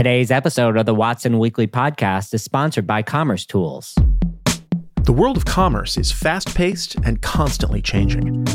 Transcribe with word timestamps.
Today's 0.00 0.30
episode 0.30 0.78
of 0.78 0.86
the 0.86 0.94
Watson 0.94 1.38
Weekly 1.38 1.66
Podcast 1.66 2.32
is 2.32 2.42
sponsored 2.42 2.86
by 2.86 3.02
Commerce 3.02 3.44
Tools. 3.44 3.94
The 5.02 5.12
world 5.12 5.36
of 5.36 5.44
commerce 5.44 5.98
is 5.98 6.10
fast 6.10 6.54
paced 6.54 6.94
and 7.04 7.20
constantly 7.20 7.82
changing. 7.82 8.46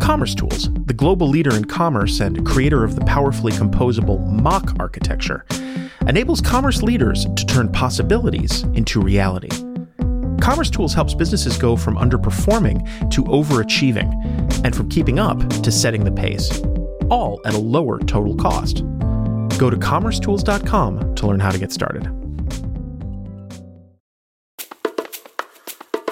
Commerce 0.00 0.34
Tools, 0.34 0.72
the 0.86 0.94
global 0.94 1.28
leader 1.28 1.54
in 1.54 1.66
commerce 1.66 2.20
and 2.20 2.46
creator 2.46 2.84
of 2.84 2.94
the 2.94 3.04
powerfully 3.04 3.52
composable 3.52 4.26
MACH 4.40 4.74
architecture, 4.80 5.44
enables 6.08 6.40
commerce 6.40 6.82
leaders 6.82 7.26
to 7.36 7.44
turn 7.44 7.70
possibilities 7.70 8.62
into 8.72 8.98
reality. 8.98 9.50
Commerce 10.40 10.70
Tools 10.70 10.94
helps 10.94 11.12
businesses 11.12 11.58
go 11.58 11.76
from 11.76 11.96
underperforming 11.96 13.10
to 13.10 13.24
overachieving, 13.24 14.10
and 14.64 14.74
from 14.74 14.88
keeping 14.88 15.18
up 15.18 15.38
to 15.62 15.70
setting 15.70 16.04
the 16.04 16.12
pace, 16.12 16.62
all 17.10 17.42
at 17.44 17.52
a 17.52 17.58
lower 17.58 17.98
total 17.98 18.34
cost. 18.34 18.82
Go 19.58 19.70
to 19.70 19.76
commercetools.com 19.76 21.14
to 21.14 21.26
learn 21.26 21.40
how 21.40 21.50
to 21.50 21.58
get 21.58 21.72
started. 21.72 22.08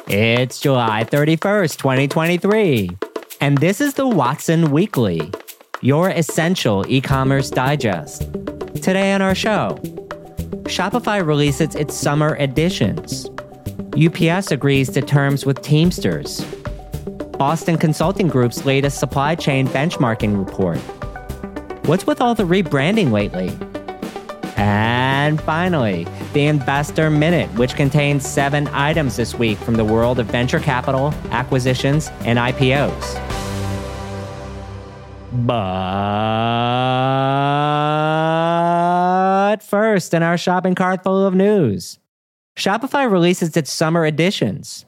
It's 0.08 0.60
July 0.60 1.04
31st, 1.04 1.76
2023, 1.78 2.90
and 3.40 3.56
this 3.58 3.80
is 3.80 3.94
the 3.94 4.06
Watson 4.06 4.70
Weekly, 4.70 5.32
your 5.80 6.10
essential 6.10 6.84
e 6.86 7.00
commerce 7.00 7.48
digest. 7.48 8.30
Today 8.82 9.12
on 9.12 9.22
our 9.22 9.34
show, 9.34 9.78
Shopify 10.64 11.26
releases 11.26 11.74
its 11.74 11.94
summer 11.94 12.36
editions. 12.36 13.30
UPS 13.96 14.52
agrees 14.52 14.90
to 14.90 15.00
terms 15.00 15.46
with 15.46 15.62
Teamsters. 15.62 16.44
Boston 17.38 17.78
Consulting 17.78 18.28
Group's 18.28 18.64
latest 18.64 18.98
supply 18.98 19.34
chain 19.34 19.66
benchmarking 19.68 20.46
report. 20.46 20.78
What's 21.86 22.06
with 22.06 22.20
all 22.20 22.36
the 22.36 22.44
rebranding 22.44 23.10
lately? 23.10 23.50
And 24.56 25.40
finally, 25.42 26.06
the 26.32 26.46
Investor 26.46 27.10
Minute, 27.10 27.52
which 27.54 27.74
contains 27.74 28.24
seven 28.24 28.68
items 28.68 29.16
this 29.16 29.34
week 29.34 29.58
from 29.58 29.74
the 29.74 29.84
world 29.84 30.20
of 30.20 30.26
venture 30.26 30.60
capital, 30.60 31.12
acquisitions, 31.32 32.08
and 32.20 32.38
IPOs. 32.38 33.18
But 39.52 39.64
first, 39.64 40.14
in 40.14 40.22
our 40.22 40.38
shopping 40.38 40.76
cart 40.76 41.02
full 41.02 41.26
of 41.26 41.34
news, 41.34 41.98
Shopify 42.56 43.10
releases 43.10 43.56
its 43.56 43.72
summer 43.72 44.06
editions. 44.06 44.84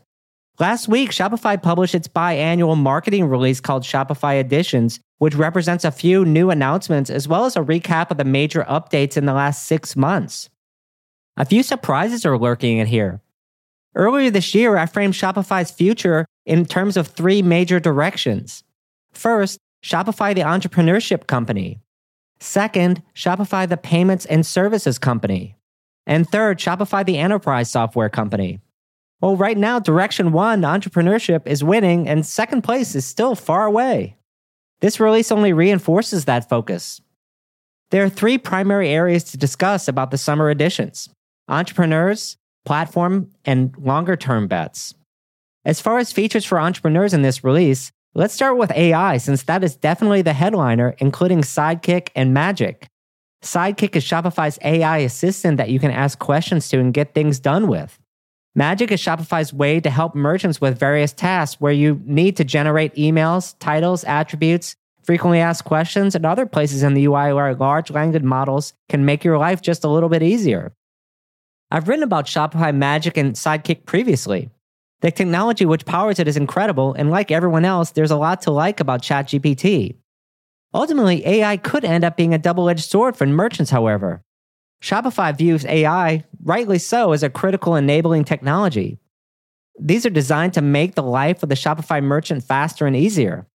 Last 0.61 0.87
week, 0.87 1.11
Shopify 1.11 1.61
published 1.61 1.97
its 1.97 2.07
biannual 2.07 2.77
marketing 2.77 3.25
release 3.25 3.61
called 3.61 3.83
Shopify 3.83 4.39
Editions, 4.39 5.01
which 5.19 5.35
represents 5.35 5.85
a 5.85 5.91
few 5.91 6.25
new 6.25 6.51
announcements 6.51 7.11
as 7.11 7.29
well 7.29 7.45
as 7.45 7.57
a 7.57 7.61
recap 7.61 8.11
of 8.11 8.17
the 8.17 8.25
major 8.25 8.65
updates 8.69 9.17
in 9.17 9.27
the 9.27 9.33
last 9.33 9.67
six 9.67 9.97
months. 9.97 10.51
A 11.37 11.45
few 11.45 11.63
surprises 11.63 12.25
are 12.25 12.39
lurking 12.39 12.79
in 12.79 12.87
here. 12.87 13.21
Earlier 13.95 14.31
this 14.31 14.55
year, 14.55 14.77
I 14.77 14.87
framed 14.87 15.15
Shopify's 15.15 15.71
future 15.71 16.27
in 16.47 16.65
terms 16.65 16.97
of 16.97 17.09
three 17.09 17.43
major 17.43 17.79
directions. 17.79 18.65
First, 19.13 19.59
Shopify 19.85 20.35
the 20.35 20.43
entrepreneurship 20.43 21.27
company. 21.27 21.81
Second, 22.41 23.03
Shopify 23.15 23.69
the 23.69 23.77
payments 23.77 24.27
and 24.27 24.45
services 24.45 24.99
company. 24.99 25.57
And 26.07 26.29
third, 26.29 26.59
Shopify 26.59 27.07
the 27.07 27.19
enterprise 27.19 27.71
software 27.71 28.09
company. 28.09 28.61
Well, 29.21 29.37
right 29.37 29.57
now, 29.57 29.79
Direction 29.79 30.33
1, 30.33 30.63
entrepreneurship, 30.63 31.47
is 31.47 31.65
winning, 31.65 32.09
and 32.09 32.27
second 32.27 32.63
place 32.63 32.95
is 32.95 33.07
still 33.07 33.35
far 33.35 33.65
away. 33.65 34.17
This 34.81 35.01
release 35.01 35.33
only 35.33 35.53
reinforces 35.53 36.25
that 36.25 36.49
focus. 36.49 37.01
There 37.91 38.05
are 38.05 38.09
three 38.09 38.39
primary 38.39 38.89
areas 38.89 39.25
to 39.25 39.37
discuss 39.37 39.89
about 39.89 40.11
the 40.11 40.19
summer 40.19 40.51
editions 40.51 41.09
entrepreneurs, 41.49 42.37
platform, 42.65 43.31
and 43.45 43.77
longer 43.79 44.17
term 44.17 44.49
bets. 44.49 44.95
As 45.65 45.81
far 45.81 45.99
as 45.99 46.13
features 46.13 46.45
for 46.45 46.59
entrepreneurs 46.59 47.15
in 47.15 47.23
this 47.23 47.45
release, 47.45 47.93
let's 48.15 48.35
start 48.35 48.57
with 48.57 48.71
AI 48.73 49.19
since 49.19 49.43
that 49.45 49.65
is 49.65 49.77
definitely 49.77 50.23
the 50.23 50.33
headliner, 50.33 50.95
including 50.99 51.43
Sidekick 51.43 52.09
and 52.15 52.35
Magic. 52.35 52.87
Sidekick 53.43 53.95
is 53.95 54.05
Shopify's 54.05 54.59
AI 54.63 54.99
assistant 54.99 55.59
that 55.59 55.69
you 55.69 55.79
can 55.79 55.91
ask 55.91 56.19
questions 56.19 56.69
to 56.71 56.81
and 56.81 56.95
get 56.95 57.15
things 57.15 57.39
done 57.39 57.69
with. 57.69 57.99
Magic 58.57 58.93
is 58.93 59.01
Shopify's 59.01 59.53
way 59.53 59.81
to 59.81 59.91
help 59.91 60.15
merchants 60.15 60.61
with 60.61 60.79
various 60.79 61.13
tasks 61.13 61.61
where 61.61 61.73
you 61.73 62.01
need 62.05 62.37
to 62.37 62.45
generate 62.45 62.95
emails, 62.95 63.57
titles, 63.59 64.05
attributes, 64.05 64.77
frequently 65.03 65.41
asked 65.41 65.65
questions, 65.65 66.15
and 66.15 66.25
other 66.25 66.47
places 66.47 66.85
in 66.85 66.95
the 66.95 67.05
UI 67.05 67.33
where 67.33 67.55
large 67.57 67.91
language 67.91 68.23
models 68.23 68.73
can 68.89 69.05
make 69.05 69.25
your 69.25 69.39
life 69.39 69.61
just 69.61 69.83
a 69.83 69.89
little 69.89 70.09
bit 70.09 70.23
easier. 70.23 70.73
I've 71.73 71.89
written 71.89 72.05
about 72.05 72.27
Shopify 72.27 72.75
Magic 72.75 73.17
and 73.17 73.35
Sidekick 73.35 73.87
previously. 73.87 74.51
The 75.01 75.11
technology 75.11 75.67
which 75.67 75.85
powers 75.85 76.21
it 76.21 76.29
is 76.29 76.37
incredible, 76.37 76.95
and 76.95 77.11
like 77.11 77.33
everyone 77.33 77.65
else, 77.65 77.91
there's 77.91 78.13
a 78.13 78.17
lot 78.17 78.43
to 78.43 78.53
like 78.53 78.79
about 78.79 79.03
ChatGPT. 79.03 79.97
Ultimately, 80.73 81.27
AI 81.27 81.57
could 81.57 81.85
end 81.85 82.05
up 82.05 82.17
being 82.17 82.33
a 82.33 82.39
double 82.39 82.69
edged 82.69 82.89
sword 82.89 83.17
for 83.17 83.27
merchants, 83.27 83.71
however. 83.71 84.24
Shopify 84.85 85.35
views 85.35 85.65
AI, 85.65 86.25
rightly 86.43 86.79
so, 86.79 87.13
as 87.13 87.23
a 87.23 87.31
critical 87.31 87.75
enabling 87.75 88.25
technology. 88.25 88.99
These 89.81 90.05
are 90.05 90.11
designed 90.11 90.53
to 90.55 90.61
make 90.61 90.95
the 90.95 91.03
life 91.03 91.43
of 91.43 91.49
the 91.49 91.55
Shopify 91.55 92.03
merchant 92.03 92.45
faster 92.45 92.87
and 92.87 92.95
easier. 92.95 93.47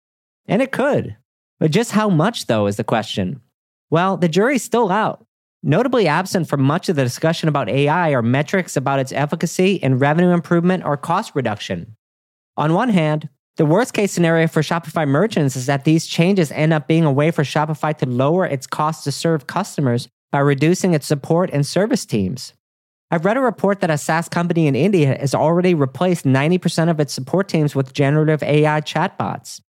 And 0.46 0.62
it 0.62 0.72
could. 0.72 1.18
But 1.60 1.70
just 1.70 1.92
how 1.92 2.08
much, 2.08 2.46
though, 2.46 2.66
is 2.66 2.78
the 2.78 2.82
question. 2.84 3.42
Well, 3.90 4.16
the 4.16 4.26
jury's 4.26 4.64
still 4.64 4.90
out. 4.90 5.26
Notably 5.62 6.08
absent 6.08 6.48
from 6.48 6.62
much 6.62 6.88
of 6.88 6.96
the 6.96 7.04
discussion 7.04 7.50
about 7.50 7.68
AI 7.68 8.12
are 8.14 8.22
metrics 8.22 8.74
about 8.74 8.98
its 8.98 9.12
efficacy 9.12 9.82
and 9.82 10.00
revenue 10.00 10.30
improvement 10.30 10.86
or 10.86 10.96
cost 10.96 11.32
reduction. 11.34 11.94
On 12.56 12.72
one 12.72 12.88
hand, 12.88 13.28
the 13.58 13.66
worst 13.66 13.92
case 13.92 14.12
scenario 14.12 14.46
for 14.46 14.62
Shopify 14.62 15.06
merchants 15.06 15.56
is 15.56 15.66
that 15.66 15.84
these 15.84 16.06
changes 16.06 16.50
end 16.52 16.72
up 16.72 16.88
being 16.88 17.04
a 17.04 17.12
way 17.12 17.30
for 17.30 17.42
Shopify 17.42 17.94
to 17.98 18.06
lower 18.06 18.46
its 18.46 18.66
cost 18.66 19.04
to 19.04 19.12
serve 19.12 19.46
customers 19.46 20.08
by 20.30 20.38
reducing 20.38 20.94
its 20.94 21.06
support 21.06 21.50
and 21.52 21.66
service 21.66 22.04
teams. 22.04 22.54
I've 23.10 23.24
read 23.24 23.38
a 23.38 23.40
report 23.40 23.80
that 23.80 23.90
a 23.90 23.96
SaaS 23.96 24.28
company 24.28 24.66
in 24.66 24.74
India 24.74 25.16
has 25.18 25.34
already 25.34 25.74
replaced 25.74 26.26
90% 26.26 26.90
of 26.90 27.00
its 27.00 27.12
support 27.12 27.48
teams 27.48 27.74
with 27.74 27.94
generative 27.94 28.42
AI 28.42 28.82
chatbots. 28.82 29.62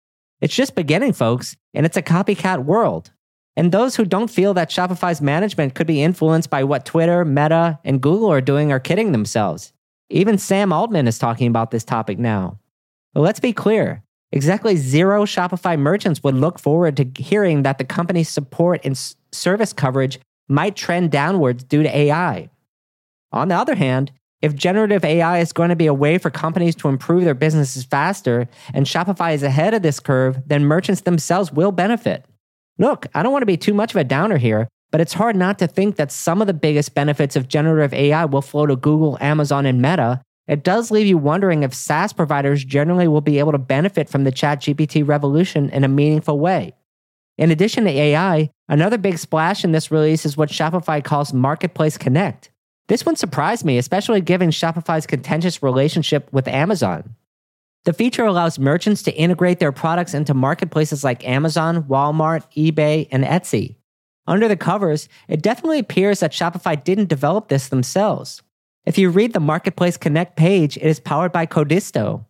It's 0.41 0.55
just 0.55 0.75
beginning, 0.75 1.13
folks, 1.13 1.55
and 1.73 1.85
it's 1.85 1.97
a 1.97 2.01
copycat 2.01 2.65
world. 2.65 3.11
And 3.55 3.71
those 3.71 3.95
who 3.95 4.05
don't 4.05 4.29
feel 4.29 4.53
that 4.53 4.69
Shopify's 4.69 5.21
management 5.21 5.73
could 5.73 5.87
be 5.87 6.01
influenced 6.01 6.49
by 6.49 6.63
what 6.63 6.85
Twitter, 6.85 7.25
Meta, 7.25 7.79
and 7.83 8.01
Google 8.01 8.31
are 8.31 8.41
doing 8.41 8.71
are 8.71 8.79
kidding 8.79 9.11
themselves. 9.11 9.73
Even 10.09 10.37
Sam 10.37 10.71
Altman 10.71 11.07
is 11.07 11.19
talking 11.19 11.47
about 11.47 11.71
this 11.71 11.83
topic 11.83 12.19
now. 12.19 12.59
But 13.13 13.21
let's 13.21 13.39
be 13.39 13.53
clear 13.53 14.03
exactly 14.31 14.75
zero 14.75 15.25
Shopify 15.25 15.77
merchants 15.77 16.23
would 16.23 16.35
look 16.35 16.59
forward 16.59 16.97
to 16.97 17.21
hearing 17.21 17.63
that 17.63 17.77
the 17.77 17.83
company's 17.83 18.29
support 18.29 18.81
and 18.83 18.97
service 19.31 19.73
coverage 19.73 20.19
might 20.47 20.75
trend 20.75 21.11
downwards 21.11 21.63
due 21.63 21.83
to 21.83 21.97
AI. 21.97 22.49
On 23.31 23.49
the 23.49 23.55
other 23.55 23.75
hand, 23.75 24.11
if 24.41 24.55
generative 24.55 25.03
AI 25.03 25.39
is 25.39 25.51
going 25.51 25.69
to 25.69 25.75
be 25.75 25.87
a 25.87 25.93
way 25.93 26.17
for 26.17 26.29
companies 26.29 26.75
to 26.75 26.89
improve 26.89 27.23
their 27.23 27.33
businesses 27.33 27.83
faster 27.83 28.47
and 28.73 28.85
Shopify 28.85 29.33
is 29.33 29.43
ahead 29.43 29.73
of 29.73 29.81
this 29.81 29.99
curve, 29.99 30.41
then 30.45 30.65
merchants 30.65 31.01
themselves 31.01 31.51
will 31.51 31.71
benefit. 31.71 32.25
Look, 32.77 33.07
I 33.15 33.23
don't 33.23 33.31
want 33.31 33.41
to 33.41 33.47
be 33.47 33.57
too 33.57 33.73
much 33.73 33.91
of 33.91 33.97
a 33.97 34.03
downer 34.03 34.37
here, 34.37 34.67
but 34.91 35.01
it's 35.01 35.13
hard 35.13 35.35
not 35.35 35.57
to 35.59 35.67
think 35.67 35.95
that 35.95 36.11
some 36.11 36.39
of 36.39 36.47
the 36.47 36.53
biggest 36.53 36.93
benefits 36.93 37.35
of 37.35 37.47
generative 37.47 37.93
AI 37.93 38.25
will 38.25 38.43
flow 38.43 38.67
to 38.67 38.75
Google, 38.75 39.17
Amazon, 39.19 39.65
and 39.65 39.81
Meta. 39.81 40.21
It 40.47 40.63
does 40.63 40.91
leave 40.91 41.07
you 41.07 41.17
wondering 41.17 41.63
if 41.63 41.73
SaaS 41.73 42.13
providers 42.13 42.63
generally 42.63 43.07
will 43.07 43.21
be 43.21 43.39
able 43.39 43.51
to 43.51 43.57
benefit 43.57 44.07
from 44.07 44.23
the 44.23 44.31
ChatGPT 44.31 45.05
revolution 45.05 45.69
in 45.71 45.83
a 45.83 45.89
meaningful 45.89 46.39
way. 46.39 46.73
In 47.37 47.51
addition 47.51 47.83
to 47.83 47.91
AI, 47.91 48.49
another 48.67 48.97
big 48.97 49.17
splash 49.19 49.63
in 49.63 49.71
this 49.71 49.91
release 49.91 50.25
is 50.25 50.35
what 50.35 50.49
Shopify 50.49 51.03
calls 51.03 51.33
Marketplace 51.33 51.97
Connect. 51.97 52.49
This 52.87 53.05
one 53.05 53.15
surprised 53.15 53.65
me, 53.65 53.77
especially 53.77 54.21
given 54.21 54.49
Shopify's 54.49 55.05
contentious 55.05 55.61
relationship 55.61 56.29
with 56.31 56.47
Amazon. 56.47 57.15
The 57.85 57.93
feature 57.93 58.25
allows 58.25 58.59
merchants 58.59 59.03
to 59.03 59.15
integrate 59.15 59.59
their 59.59 59.71
products 59.71 60.13
into 60.13 60.33
marketplaces 60.33 61.03
like 61.03 61.27
Amazon, 61.27 61.83
Walmart, 61.83 62.43
eBay, 62.55 63.07
and 63.11 63.23
Etsy. 63.23 63.75
Under 64.25 64.47
the 64.47 64.57
covers, 64.57 65.07
it 65.27 65.41
definitely 65.41 65.79
appears 65.79 66.19
that 66.19 66.33
Shopify 66.33 66.83
didn't 66.83 67.07
develop 67.07 67.47
this 67.47 67.69
themselves. 67.69 68.41
If 68.85 68.97
you 68.97 69.09
read 69.09 69.33
the 69.33 69.39
Marketplace 69.39 69.95
Connect 69.95 70.35
page, 70.35 70.75
it 70.77 70.83
is 70.83 70.99
powered 70.99 71.31
by 71.31 71.45
Codisto, 71.45 72.25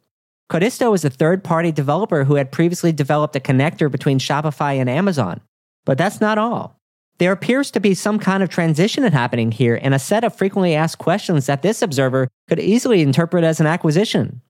Codisto 0.50 0.96
is 0.96 1.04
a 1.04 1.10
third 1.10 1.44
party 1.44 1.74
developer 1.74 2.24
who 2.24 2.36
had 2.36 2.54
previously 2.54 2.94
developed 2.94 3.36
a 3.36 3.40
connector 3.42 3.92
between 3.92 4.18
Shopify 4.18 4.80
and 4.80 4.90
Amazon. 4.90 5.42
But 5.86 5.98
that's 5.98 6.22
not 6.22 6.38
all. 6.38 6.80
There 7.18 7.34
appears 7.34 7.70
to 7.72 7.80
be 7.82 7.94
some 7.94 8.18
kind 8.18 8.42
of 8.42 8.50
transition 8.50 9.04
happening 9.04 9.52
here 9.52 9.78
and 9.82 9.94
a 9.94 10.00
set 10.00 10.24
of 10.24 10.36
frequently 10.36 10.74
asked 10.74 11.00
questions 11.00 11.48
that 11.48 11.64
this 11.64 11.82
observer 11.82 12.30
could 12.48 12.60
easily 12.60 13.02
interpret 13.02 13.44
as 13.44 13.60
an 13.60 13.68
acquisition. 13.68 14.42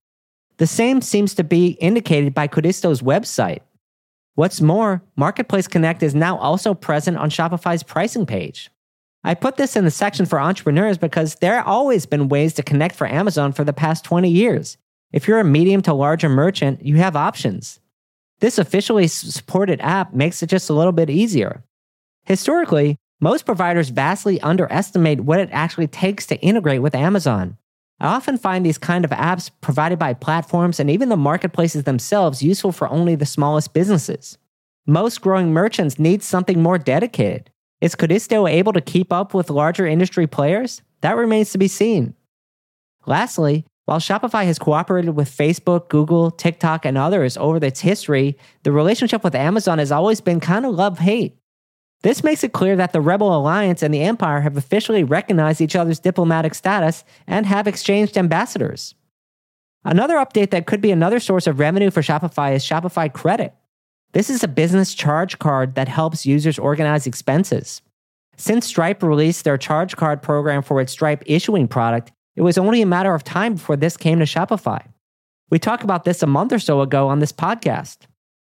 The 0.58 0.68
same 0.68 1.02
seems 1.02 1.34
to 1.36 1.44
be 1.44 1.70
indicated 1.80 2.34
by 2.34 2.48
Codisto's 2.48 3.02
website. 3.02 3.62
What's 4.36 4.62
more, 4.62 5.02
Marketplace 5.16 5.68
Connect 5.68 6.04
is 6.04 6.14
now 6.14 6.38
also 6.38 6.76
present 6.76 7.18
on 7.18 7.32
Shopify's 7.32 7.82
pricing 7.82 8.28
page. 8.28 8.70
I 9.24 9.34
put 9.34 9.58
this 9.58 9.76
in 9.76 9.84
the 9.84 9.92
section 9.92 10.28
for 10.28 10.40
entrepreneurs 10.40 11.00
because 11.00 11.36
there 11.36 11.56
have 11.56 11.68
always 11.68 12.06
been 12.06 12.30
ways 12.30 12.54
to 12.56 12.64
connect 12.64 12.96
for 12.96 13.08
Amazon 13.08 13.52
for 13.52 13.64
the 13.64 13.74
past 13.74 14.04
20 14.04 14.30
years. 14.30 14.78
If 15.12 15.27
you're 15.27 15.39
a 15.39 15.44
medium 15.44 15.81
to 15.83 15.94
larger 15.94 16.30
merchant, 16.30 16.83
you 16.83 16.98
have 16.98 17.15
options. 17.15 17.80
This 18.39 18.57
officially 18.57 19.07
supported 19.07 19.81
app 19.81 20.13
makes 20.13 20.44
it 20.44 20.48
just 20.48 20.69
a 20.69 20.74
little 20.74 20.92
bit 20.92 21.09
easier. 21.09 21.63
Historically, 22.25 22.98
most 23.19 23.45
providers 23.45 23.89
vastly 23.89 24.39
underestimate 24.42 25.21
what 25.21 25.39
it 25.39 25.50
actually 25.51 25.88
takes 25.88 26.27
to 26.27 26.39
integrate 26.42 26.81
with 26.81 26.94
Amazon. 26.94 27.57
I 28.00 28.07
often 28.07 28.38
find 28.38 28.63
these 28.63 28.77
kind 28.77 29.04
of 29.04 29.12
apps 29.12 29.50
provided 29.62 29.98
by 29.98 30.13
platforms 30.13 30.80
and 30.80 30.92
even 30.92 31.10
the 31.10 31.18
marketplaces 31.18 31.83
themselves 31.83 32.44
useful 32.44 32.71
for 32.71 32.88
only 32.89 33.15
the 33.15 33.25
smallest 33.25 33.74
businesses. 33.74 34.38
Most 34.86 35.21
growing 35.21 35.51
merchants 35.51 35.98
need 35.98 36.21
something 36.21 36.62
more 36.62 36.77
dedicated. 36.77 37.50
Is 37.81 37.95
Codisto 37.95 38.50
able 38.50 38.74
to 38.74 38.81
keep 38.81 39.12
up 39.12 39.33
with 39.33 39.50
larger 39.50 39.88
industry 39.88 40.27
players? 40.27 40.81
That 41.01 41.18
remains 41.18 41.51
to 41.51 41.57
be 41.57 41.68
seen. 41.68 42.13
Lastly, 43.07 43.65
while 43.88 44.00
Shopify 44.00 44.44
has 44.44 44.60
cooperated 44.60 45.16
with 45.16 45.30
Facebook, 45.30 45.88
Google, 45.88 46.30
TikTok, 46.30 46.84
and 46.84 46.98
others 46.98 47.38
over 47.38 47.66
its 47.66 47.80
history, 47.80 48.38
the 48.63 48.74
relationship 48.74 49.24
with 49.24 49.34
Amazon 49.34 49.80
has 49.80 49.94
always 49.94 50.19
been 50.19 50.42
kind 50.42 50.66
of 50.66 50.75
love 50.75 51.00
hate. 51.00 51.38
This 52.04 52.22
makes 52.22 52.44
it 52.44 52.51
clear 52.51 52.75
that 52.75 52.92
the 52.92 53.00
Rebel 53.00 53.34
Alliance 53.34 53.81
and 53.81 53.94
the 53.94 54.01
Empire 54.01 54.42
have 54.42 54.57
officially 54.57 55.06
recognized 55.06 55.62
each 55.62 55.74
other's 55.74 56.01
diplomatic 56.01 56.54
status 56.54 57.06
and 57.28 57.45
have 57.45 57.66
exchanged 57.66 58.18
ambassadors. 58.18 58.94
Another 59.86 60.16
update 60.16 60.50
that 60.50 60.68
could 60.68 60.81
be 60.81 60.92
another 60.92 61.22
source 61.22 61.48
of 61.48 61.60
revenue 61.60 61.89
for 61.89 62.01
Shopify 62.01 62.54
is 62.54 62.66
Shopify 62.66 63.12
Credit. 63.12 63.56
This 64.12 64.30
is 64.30 64.44
a 64.44 64.50
business 64.50 64.94
charge 64.95 65.39
card 65.39 65.75
that 65.75 65.88
helps 65.88 66.25
users 66.25 66.60
organize 66.60 67.07
expenses. 67.07 67.81
Since 68.36 68.68
Stripe 68.68 69.01
released 69.01 69.45
their 69.45 69.57
charge 69.57 69.95
card 69.95 70.22
program 70.22 70.62
for 70.62 70.81
its 70.81 70.92
Stripe 70.92 71.24
issuing 71.25 71.69
product, 71.69 72.12
it 72.38 72.44
was 72.44 72.57
only 72.60 72.84
a 72.84 72.86
matter 72.86 73.16
of 73.16 73.24
time 73.24 73.56
before 73.56 73.75
this 73.75 73.98
came 73.98 74.19
to 74.19 74.25
Shopify. 74.25 74.86
We 75.50 75.57
talked 75.57 75.84
about 75.84 76.04
this 76.04 76.22
a 76.22 76.28
month 76.28 76.54
or 76.54 76.60
so 76.60 76.81
ago 76.81 77.10
on 77.10 77.18
this 77.18 77.34
podcast. 77.34 78.06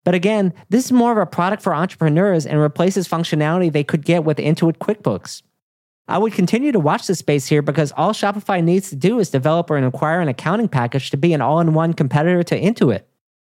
But 0.03 0.15
again, 0.15 0.53
this 0.69 0.85
is 0.85 0.91
more 0.91 1.13
of 1.13 1.17
a 1.17 1.25
product 1.25 1.63
for 1.63 1.73
entrepreneurs 1.73 2.45
and 2.45 2.59
replaces 2.59 3.07
functionality 3.07 3.71
they 3.71 3.85
could 3.85 4.03
get 4.03 4.25
with 4.25 4.37
Intuit 4.37 4.79
QuickBooks. 4.79 5.43
I 6.09 6.17
would 6.17 6.33
continue 6.33 6.73
to 6.73 6.79
watch 6.79 7.07
this 7.07 7.19
space 7.19 7.47
here 7.47 7.61
because 7.61 7.93
all 7.93 8.11
Shopify 8.11 8.61
needs 8.61 8.89
to 8.89 8.97
do 8.97 9.17
is 9.19 9.29
develop 9.29 9.69
and 9.69 9.85
acquire 9.85 10.19
an 10.19 10.27
accounting 10.27 10.67
package 10.67 11.09
to 11.11 11.17
be 11.17 11.33
an 11.33 11.41
all 11.41 11.61
in 11.61 11.73
one 11.73 11.93
competitor 11.93 12.43
to 12.43 12.59
Intuit. 12.59 13.03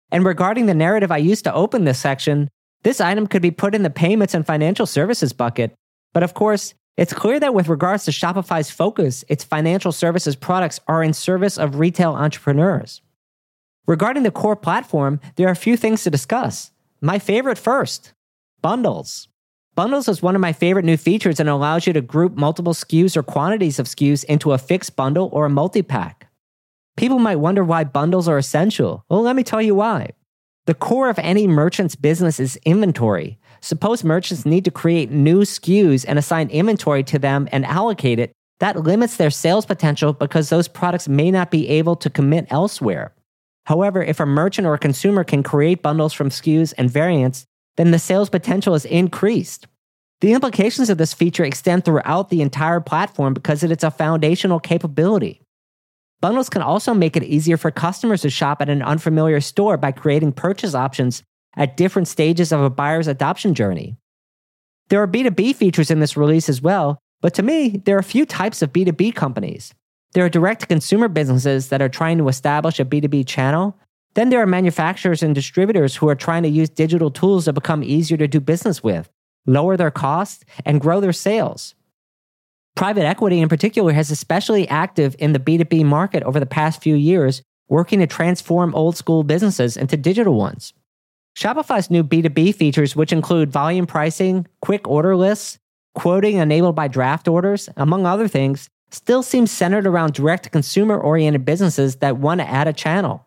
And 0.10 0.24
regarding 0.24 0.68
the 0.68 0.74
narrative 0.74 1.12
I 1.12 1.18
used 1.18 1.44
to 1.46 1.54
open 1.54 1.84
this 1.84 2.00
section, 2.00 2.48
this 2.84 3.02
item 3.02 3.28
could 3.28 3.42
be 3.42 3.52
put 3.52 3.76
in 3.76 3.84
the 3.84 3.90
payments 3.90 4.34
and 4.34 4.46
financial 4.46 4.86
services 4.86 5.34
bucket. 5.34 5.74
But 6.14 6.24
of 6.24 6.34
course, 6.34 6.76
it's 6.96 7.14
clear 7.14 7.40
that 7.40 7.54
with 7.54 7.70
regards 7.70 8.06
to 8.06 8.12
Shopify's 8.12 8.70
focus, 8.70 9.26
its 9.28 9.44
financial 9.44 9.92
services 9.92 10.36
products 10.36 10.80
are 10.88 11.04
in 11.04 11.14
service 11.14 11.58
of 11.58 11.80
retail 11.80 12.14
entrepreneurs. 12.14 13.02
Regarding 13.88 14.24
the 14.24 14.32
core 14.32 14.56
platform, 14.56 15.20
there 15.36 15.48
are 15.48 15.52
a 15.52 15.56
few 15.56 15.76
things 15.76 16.04
to 16.04 16.10
discuss. 16.10 16.72
My 17.02 17.20
favorite 17.20 17.58
first 17.58 18.14
bundles. 18.62 19.28
Bundles 19.76 20.08
is 20.08 20.22
one 20.22 20.36
of 20.36 20.42
my 20.42 20.54
favorite 20.54 20.86
new 20.86 20.98
features 20.98 21.40
and 21.40 21.50
allows 21.50 21.88
you 21.88 21.94
to 21.94 22.02
group 22.02 22.36
multiple 22.36 22.74
SKUs 22.74 23.18
or 23.18 23.24
quantities 23.24 23.80
of 23.80 23.88
SKUs 23.88 24.24
into 24.26 24.52
a 24.52 24.58
fixed 24.60 24.96
bundle 24.96 25.30
or 25.34 25.46
a 25.46 25.50
multi 25.50 25.82
pack. 25.82 26.28
People 26.96 27.18
might 27.18 27.38
wonder 27.38 27.64
why 27.64 27.84
bundles 27.84 28.28
are 28.28 28.38
essential. 28.38 29.04
Well, 29.10 29.24
let 29.24 29.36
me 29.36 29.44
tell 29.44 29.62
you 29.62 29.74
why. 29.74 30.12
The 30.68 30.76
core 30.76 31.10
of 31.10 31.18
any 31.20 31.48
merchant's 31.48 31.96
business 31.96 32.40
is 32.40 32.60
inventory. 32.66 33.40
Suppose 33.64 34.04
merchants 34.04 34.46
need 34.46 34.66
to 34.66 34.72
create 34.72 35.10
new 35.10 35.44
SKUs 35.44 36.04
and 36.06 36.20
assign 36.20 36.50
inventory 36.50 37.02
to 37.06 37.18
them 37.18 37.48
and 37.54 37.66
allocate 37.66 38.20
it. 38.20 38.34
That 38.60 38.84
limits 38.84 39.16
their 39.16 39.32
sales 39.32 39.66
potential 39.66 40.12
because 40.12 40.50
those 40.50 40.68
products 40.68 41.08
may 41.08 41.32
not 41.32 41.50
be 41.50 41.70
able 41.70 41.96
to 41.96 42.10
commit 42.10 42.46
elsewhere. 42.50 43.14
However, 43.66 44.04
if 44.04 44.20
a 44.20 44.26
merchant 44.26 44.68
or 44.68 44.74
a 44.74 44.80
consumer 44.80 45.24
can 45.24 45.44
create 45.44 45.82
bundles 45.82 46.12
from 46.12 46.28
SKUs 46.28 46.74
and 46.78 46.92
variants, 46.92 47.46
then 47.78 47.92
the 47.92 48.00
sales 48.00 48.30
potential 48.30 48.76
is 48.76 48.84
increased. 48.84 49.66
The 50.20 50.34
implications 50.34 50.90
of 50.90 50.98
this 50.98 51.14
feature 51.14 51.46
extend 51.46 51.86
throughout 51.86 52.30
the 52.30 52.42
entire 52.42 52.82
platform 52.82 53.34
because 53.34 53.64
it 53.64 53.72
is 53.72 53.82
a 53.82 53.92
foundational 53.92 54.60
capability. 54.60 55.42
Bundles 56.20 56.50
can 56.50 56.62
also 56.62 56.94
make 56.94 57.16
it 57.16 57.24
easier 57.24 57.56
for 57.56 57.72
customers 57.72 58.24
to 58.24 58.30
shop 58.30 58.62
at 58.62 58.68
an 58.68 58.82
unfamiliar 58.82 59.40
store 59.40 59.78
by 59.78 59.94
creating 59.94 60.34
purchase 60.34 60.76
options 60.76 61.24
at 61.56 61.78
different 61.78 62.08
stages 62.08 62.52
of 62.52 62.62
a 62.62 62.70
buyer's 62.70 63.08
adoption 63.08 63.54
journey. 63.54 63.98
There 64.90 65.02
are 65.02 65.08
B2B 65.08 65.56
features 65.56 65.92
in 65.92 66.00
this 66.00 66.18
release 66.18 66.50
as 66.50 66.62
well, 66.62 67.00
but 67.22 67.34
to 67.36 67.44
me, 67.44 67.82
there 67.86 67.96
are 67.96 68.00
a 68.00 68.04
few 68.04 68.26
types 68.26 68.62
of 68.62 68.74
B2B 68.74 69.16
companies. 69.16 69.74
There 70.14 70.26
are 70.26 70.30
direct 70.30 70.68
consumer 70.68 71.08
businesses 71.08 71.70
that 71.70 71.82
are 71.82 71.90
trying 71.90 72.18
to 72.20 72.28
establish 72.28 72.80
a 72.80 72.86
B2B 72.86 73.26
channel. 73.26 73.78
Then 74.14 74.30
there 74.30 74.42
are 74.42 74.46
manufacturers 74.46 75.24
and 75.24 75.34
distributors 75.34 75.96
who 75.96 76.08
are 76.10 76.16
trying 76.16 76.44
to 76.44 76.50
use 76.50 76.70
digital 76.70 77.10
tools 77.10 77.46
to 77.46 77.54
become 77.54 77.84
easier 77.84 78.18
to 78.18 78.28
do 78.28 78.40
business 78.40 78.84
with, 78.84 79.10
lower 79.48 79.76
their 79.76 79.90
costs, 79.90 80.44
and 80.66 80.82
grow 80.82 81.00
their 81.00 81.14
sales. 81.14 81.74
Private 82.76 83.06
equity, 83.06 83.40
in 83.40 83.50
particular, 83.50 83.94
has 83.94 84.12
especially 84.12 84.68
active 84.68 85.16
in 85.20 85.34
the 85.34 85.40
B2B 85.40 85.86
market 85.86 86.24
over 86.24 86.40
the 86.40 86.46
past 86.46 86.82
few 86.82 86.96
years, 86.96 87.42
working 87.70 88.00
to 88.00 88.08
transform 88.08 88.76
old 88.76 88.98
school 88.98 89.24
businesses 89.24 89.78
into 89.78 89.96
digital 89.96 90.36
ones. 90.36 90.74
Shopify's 91.36 91.90
new 91.90 92.04
B2B 92.04 92.56
features, 92.56 92.96
which 92.96 93.12
include 93.12 93.52
volume 93.52 93.88
pricing, 93.88 94.48
quick 94.62 94.88
order 94.88 95.16
lists, 95.16 95.58
quoting 95.96 96.38
enabled 96.38 96.76
by 96.76 96.88
draft 96.88 97.28
orders, 97.28 97.70
among 97.76 98.06
other 98.06 98.28
things, 98.28 98.70
still 98.92 99.24
seem 99.24 99.48
centered 99.48 99.88
around 99.88 100.14
direct 100.14 100.52
consumer 100.52 100.98
oriented 100.98 101.46
businesses 101.46 101.98
that 101.98 102.18
want 102.18 102.40
to 102.40 102.50
add 102.50 102.68
a 102.68 102.74
channel. 102.74 103.26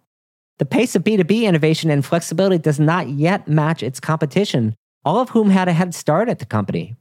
The 0.58 0.64
pace 0.64 0.94
of 0.94 1.04
B2B 1.04 1.42
innovation 1.42 1.90
and 1.90 2.04
flexibility 2.04 2.58
does 2.58 2.80
not 2.80 3.08
yet 3.08 3.48
match 3.48 3.82
its 3.82 4.00
competition, 4.00 4.74
all 5.04 5.20
of 5.20 5.30
whom 5.30 5.50
had 5.50 5.68
a 5.68 5.72
head 5.72 5.94
start 5.94 6.28
at 6.28 6.38
the 6.38 6.46
company. 6.46 6.96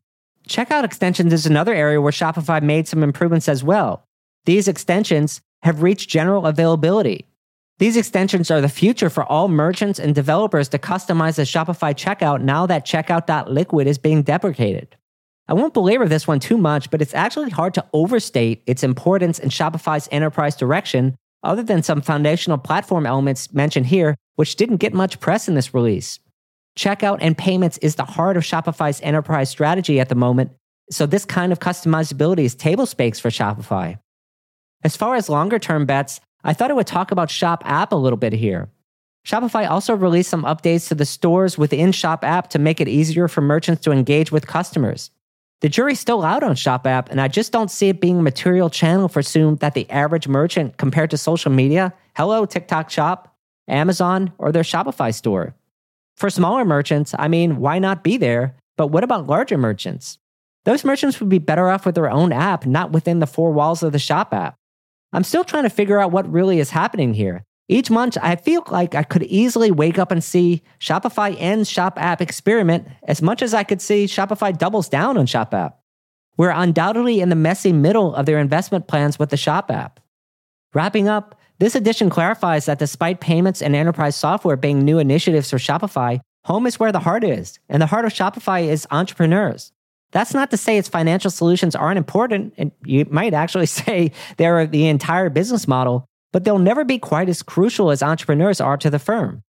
Checkout 0.48 0.84
extensions 0.84 1.34
is 1.34 1.46
another 1.46 1.74
area 1.74 2.02
where 2.02 2.12
Shopify 2.12 2.62
made 2.62 2.88
some 2.88 3.02
improvements 3.02 3.48
as 3.48 3.64
well. 3.64 4.06
These 4.46 4.68
extensions 4.68 5.42
have 5.64 5.82
reached 5.82 6.10
general 6.10 6.46
availability. 6.46 7.28
These 7.78 7.98
extensions 7.98 8.50
are 8.52 8.62
the 8.62 8.70
future 8.70 9.10
for 9.10 9.26
all 9.26 9.50
merchants 9.50 10.00
and 10.00 10.16
developers 10.16 10.70
to 10.70 10.80
customize 10.80 11.36
the 11.36 11.42
Shopify 11.42 11.94
checkout 11.94 12.42
now 12.42 12.66
that 12.68 12.86
checkout.liquid 12.86 13.86
is 13.86 13.98
being 13.98 14.24
deprecated. 14.24 14.96
I 15.50 15.54
won't 15.54 15.74
belabor 15.74 16.08
this 16.08 16.26
one 16.26 16.40
too 16.40 16.58
much, 16.58 16.90
but 16.90 17.02
it's 17.02 17.14
actually 17.14 17.50
hard 17.50 17.74
to 17.74 17.86
overstate 17.92 18.64
its 18.66 18.82
importance 18.82 19.40
in 19.40 19.50
Shopify's 19.50 20.08
enterprise 20.10 20.56
direction, 20.56 21.18
other 21.44 21.64
than 21.64 21.84
some 21.84 22.02
foundational 22.02 22.58
platform 22.58 23.06
elements 23.06 23.54
mentioned 23.54 23.88
here, 23.88 24.16
which 24.36 24.56
didn't 24.56 24.78
get 24.78 24.94
much 24.94 25.20
press 25.20 25.50
in 25.50 25.56
this 25.56 25.74
release. 25.74 26.20
Checkout 26.80 27.18
and 27.20 27.38
payments 27.38 27.78
is 27.80 27.96
the 27.96 28.06
heart 28.06 28.38
of 28.38 28.44
Shopify's 28.44 29.02
enterprise 29.02 29.50
strategy 29.50 30.00
at 30.00 30.08
the 30.08 30.16
moment, 30.16 30.52
so 30.90 31.06
this 31.06 31.26
kind 31.26 31.52
of 31.52 31.60
customizability 31.60 32.46
is 32.46 32.56
table 32.56 32.86
stakes 32.86 33.20
for 33.20 33.30
Shopify. 33.30 34.00
As 34.84 34.96
far 34.96 35.16
as 35.16 35.30
longer 35.30 35.60
term 35.60 35.86
bets, 35.86 36.22
I 36.46 36.54
thought 36.54 36.70
I 36.70 36.76
would 36.76 36.86
talk 36.86 37.12
about 37.12 37.32
Shop 37.32 37.64
App 37.66 37.92
a 37.92 37.96
little 37.96 38.18
bit 38.18 38.32
here. 38.32 38.70
Shopify 39.26 39.68
also 39.68 39.96
released 39.96 40.30
some 40.30 40.44
updates 40.44 40.88
to 40.88 40.96
the 40.96 41.04
stores 41.04 41.58
within 41.58 41.92
Shop 41.92 42.24
App 42.24 42.52
to 42.52 42.60
make 42.60 42.80
it 42.80 42.88
easier 42.88 43.28
for 43.28 43.42
merchants 43.42 43.82
to 43.82 43.92
engage 43.92 44.32
with 44.32 44.46
customers. 44.46 45.10
The 45.62 45.70
jury's 45.70 46.00
still 46.00 46.24
out 46.24 46.44
on 46.44 46.56
Shop 46.56 46.86
App, 46.86 47.10
and 47.10 47.20
I 47.20 47.28
just 47.30 47.52
don't 47.52 47.72
see 47.72 47.90
it 47.90 48.00
being 48.00 48.20
a 48.20 48.22
material 48.22 48.70
channel 48.70 49.08
for 49.08 49.24
soon 49.24 49.56
that 49.56 49.74
the 49.74 49.90
average 49.90 50.28
merchant 50.28 50.78
compared 50.78 51.10
to 51.10 51.18
social 51.18 51.52
media, 51.52 51.92
hello, 52.16 52.46
TikTok 52.46 52.92
Shop, 52.92 53.36
Amazon, 53.68 54.32
or 54.38 54.52
their 54.52 54.62
Shopify 54.62 55.12
store. 55.12 55.56
For 56.16 56.30
smaller 56.30 56.64
merchants, 56.64 57.16
I 57.18 57.28
mean, 57.28 57.58
why 57.58 57.80
not 57.80 58.04
be 58.04 58.18
there? 58.18 58.56
But 58.78 58.88
what 58.88 59.04
about 59.04 59.26
larger 59.26 59.58
merchants? 59.58 60.20
Those 60.66 60.86
merchants 60.86 61.20
would 61.20 61.30
be 61.30 61.40
better 61.40 61.70
off 61.70 61.88
with 61.88 61.96
their 61.96 62.12
own 62.12 62.32
app, 62.32 62.68
not 62.68 62.92
within 62.92 63.20
the 63.20 63.28
four 63.28 63.52
walls 63.52 63.82
of 63.82 63.92
the 63.92 64.00
Shop 64.00 64.32
app. 64.32 64.56
I'm 65.16 65.24
still 65.24 65.46
trying 65.46 65.64
to 65.64 65.70
figure 65.70 65.98
out 65.98 66.12
what 66.12 66.30
really 66.30 66.60
is 66.60 66.72
happening 66.72 67.14
here. 67.14 67.46
Each 67.70 67.90
month, 67.90 68.18
I 68.22 68.36
feel 68.36 68.66
like 68.70 68.96
I 68.96 69.04
could 69.04 69.24
easily 69.24 69.72
wake 69.72 69.98
up 69.98 70.12
and 70.12 70.22
see 70.22 70.62
Shopify 70.80 71.36
ends 71.40 71.70
Shop 71.70 71.98
app 71.98 72.22
experiment 72.22 72.88
as 73.08 73.22
much 73.22 73.42
as 73.42 73.54
I 73.54 73.64
could 73.64 73.82
see 73.82 74.06
Shopify 74.06 74.56
doubles 74.56 74.90
down 74.90 75.18
on 75.18 75.26
Shop 75.26 75.54
app. 75.54 75.80
We're 76.36 76.50
undoubtedly 76.50 77.22
in 77.22 77.30
the 77.30 77.36
messy 77.36 77.72
middle 77.72 78.14
of 78.14 78.26
their 78.26 78.40
investment 78.40 78.90
plans 78.90 79.18
with 79.18 79.30
the 79.30 79.38
Shop 79.38 79.72
app. 79.72 80.02
Wrapping 80.74 81.08
up, 81.08 81.40
this 81.60 81.76
edition 81.76 82.10
clarifies 82.10 82.66
that 82.66 82.80
despite 82.80 83.22
payments 83.22 83.62
and 83.62 83.74
enterprise 83.74 84.18
software 84.18 84.58
being 84.58 84.84
new 84.84 85.00
initiatives 85.00 85.50
for 85.50 85.58
Shopify, 85.58 86.20
home 86.44 86.68
is 86.68 86.78
where 86.78 86.92
the 86.92 87.00
heart 87.00 87.24
is, 87.24 87.58
and 87.70 87.82
the 87.82 87.88
heart 87.88 88.04
of 88.04 88.12
Shopify 88.12 88.68
is 88.68 88.86
entrepreneurs. 88.92 89.72
That's 90.16 90.34
not 90.34 90.50
to 90.52 90.58
say 90.58 90.78
its 90.78 90.88
financial 90.88 91.30
solutions 91.30 91.76
aren't 91.76 91.98
important, 91.98 92.54
and 92.58 92.72
you 92.86 93.06
might 93.10 93.34
actually 93.34 93.66
say 93.82 94.14
they're 94.38 94.66
the 94.66 94.88
entire 94.88 95.30
business 95.30 95.68
model, 95.68 96.06
but 96.32 96.46
they'll 96.46 96.58
never 96.58 96.86
be 96.86 96.98
quite 96.98 97.28
as 97.28 97.44
crucial 97.44 97.92
as 97.92 98.02
entrepreneurs 98.02 98.62
are 98.62 98.78
to 98.78 98.90
the 98.90 98.98
firm. 98.98 99.44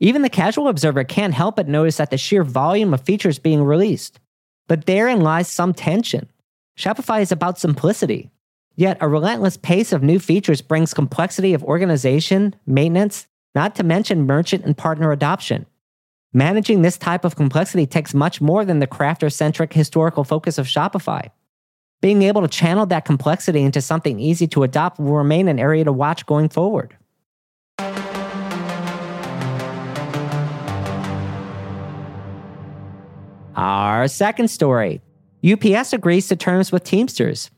Even 0.00 0.22
the 0.22 0.28
casual 0.28 0.66
observer 0.66 1.04
can't 1.04 1.34
help 1.34 1.54
but 1.54 1.68
notice 1.68 1.98
that 1.98 2.10
the 2.10 2.18
sheer 2.18 2.42
volume 2.42 2.92
of 2.92 3.02
features 3.02 3.38
being 3.38 3.62
released. 3.62 4.18
But 4.66 4.86
therein 4.86 5.20
lies 5.20 5.46
some 5.46 5.72
tension. 5.72 6.28
Shopify 6.76 7.22
is 7.22 7.30
about 7.30 7.60
simplicity. 7.60 8.32
Yet 8.74 8.98
a 9.00 9.06
relentless 9.06 9.56
pace 9.56 9.92
of 9.92 10.02
new 10.02 10.18
features 10.18 10.62
brings 10.62 10.92
complexity 10.92 11.54
of 11.54 11.62
organization, 11.62 12.56
maintenance, 12.66 13.28
not 13.54 13.76
to 13.76 13.84
mention 13.84 14.26
merchant 14.26 14.64
and 14.64 14.76
partner 14.76 15.12
adoption. 15.12 15.64
Managing 16.34 16.80
this 16.80 16.96
type 16.96 17.26
of 17.26 17.36
complexity 17.36 17.86
takes 17.86 18.14
much 18.14 18.40
more 18.40 18.64
than 18.64 18.78
the 18.78 18.86
crafter 18.86 19.30
centric 19.30 19.74
historical 19.74 20.24
focus 20.24 20.56
of 20.56 20.66
Shopify. 20.66 21.30
Being 22.00 22.22
able 22.22 22.40
to 22.40 22.48
channel 22.48 22.86
that 22.86 23.04
complexity 23.04 23.60
into 23.60 23.82
something 23.82 24.18
easy 24.18 24.46
to 24.48 24.62
adopt 24.62 24.98
will 24.98 25.12
remain 25.12 25.46
an 25.46 25.58
area 25.58 25.84
to 25.84 25.92
watch 25.92 26.24
going 26.24 26.48
forward. 26.48 26.96
Our 33.54 34.08
second 34.08 34.48
story 34.48 35.02
UPS 35.44 35.92
agrees 35.92 36.28
to 36.28 36.36
terms 36.36 36.72
with 36.72 36.82
Teamsters. 36.82 37.50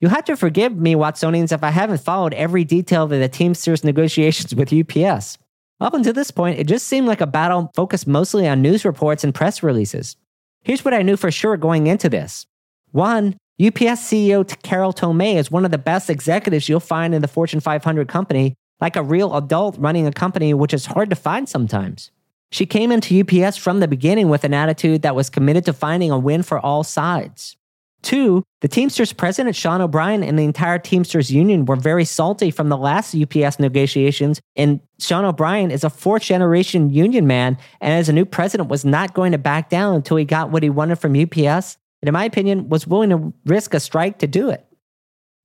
You'll 0.00 0.10
have 0.10 0.24
to 0.24 0.36
forgive 0.36 0.74
me, 0.74 0.94
Watsonians, 0.94 1.52
if 1.52 1.62
I 1.62 1.70
haven't 1.70 2.00
followed 2.00 2.32
every 2.32 2.64
detail 2.64 3.04
of 3.04 3.10
the 3.10 3.28
Teamsters 3.28 3.84
negotiations 3.84 4.54
with 4.54 4.72
UPS. 4.72 5.36
Up 5.82 5.94
until 5.94 6.12
this 6.12 6.30
point, 6.30 6.60
it 6.60 6.68
just 6.68 6.86
seemed 6.86 7.08
like 7.08 7.20
a 7.20 7.26
battle 7.26 7.72
focused 7.74 8.06
mostly 8.06 8.46
on 8.46 8.62
news 8.62 8.84
reports 8.84 9.24
and 9.24 9.34
press 9.34 9.64
releases. 9.64 10.16
Here's 10.62 10.84
what 10.84 10.94
I 10.94 11.02
knew 11.02 11.16
for 11.16 11.32
sure 11.32 11.56
going 11.56 11.88
into 11.88 12.08
this. 12.08 12.46
One, 12.92 13.36
UPS 13.60 14.06
CEO 14.06 14.46
Carol 14.62 14.92
Tomé 14.92 15.34
is 15.34 15.50
one 15.50 15.64
of 15.64 15.72
the 15.72 15.78
best 15.78 16.08
executives 16.08 16.68
you'll 16.68 16.78
find 16.78 17.16
in 17.16 17.20
the 17.20 17.26
Fortune 17.26 17.58
500 17.58 18.06
company, 18.06 18.54
like 18.80 18.94
a 18.94 19.02
real 19.02 19.36
adult 19.36 19.76
running 19.76 20.06
a 20.06 20.12
company, 20.12 20.54
which 20.54 20.72
is 20.72 20.86
hard 20.86 21.10
to 21.10 21.16
find 21.16 21.48
sometimes. 21.48 22.12
She 22.52 22.64
came 22.64 22.92
into 22.92 23.20
UPS 23.20 23.56
from 23.56 23.80
the 23.80 23.88
beginning 23.88 24.28
with 24.28 24.44
an 24.44 24.54
attitude 24.54 25.02
that 25.02 25.16
was 25.16 25.30
committed 25.30 25.64
to 25.64 25.72
finding 25.72 26.12
a 26.12 26.18
win 26.18 26.44
for 26.44 26.60
all 26.60 26.84
sides. 26.84 27.56
Two, 28.02 28.42
the 28.60 28.68
Teamsters 28.68 29.12
president, 29.12 29.54
Sean 29.54 29.80
O'Brien, 29.80 30.24
and 30.24 30.38
the 30.38 30.42
entire 30.42 30.78
Teamsters 30.78 31.30
union 31.30 31.64
were 31.64 31.76
very 31.76 32.04
salty 32.04 32.50
from 32.50 32.68
the 32.68 32.76
last 32.76 33.14
UPS 33.14 33.60
negotiations. 33.60 34.40
And 34.56 34.80
Sean 34.98 35.24
O'Brien 35.24 35.70
is 35.70 35.84
a 35.84 35.90
fourth 35.90 36.22
generation 36.22 36.90
union 36.90 37.26
man, 37.26 37.56
and 37.80 37.94
as 37.94 38.08
a 38.08 38.12
new 38.12 38.24
president, 38.24 38.68
was 38.68 38.84
not 38.84 39.14
going 39.14 39.32
to 39.32 39.38
back 39.38 39.70
down 39.70 39.94
until 39.94 40.16
he 40.16 40.24
got 40.24 40.50
what 40.50 40.64
he 40.64 40.70
wanted 40.70 40.98
from 40.98 41.16
UPS. 41.16 41.78
And 42.02 42.08
in 42.08 42.12
my 42.12 42.24
opinion, 42.24 42.68
was 42.68 42.86
willing 42.86 43.10
to 43.10 43.32
risk 43.46 43.72
a 43.72 43.80
strike 43.80 44.18
to 44.18 44.26
do 44.26 44.50
it. 44.50 44.66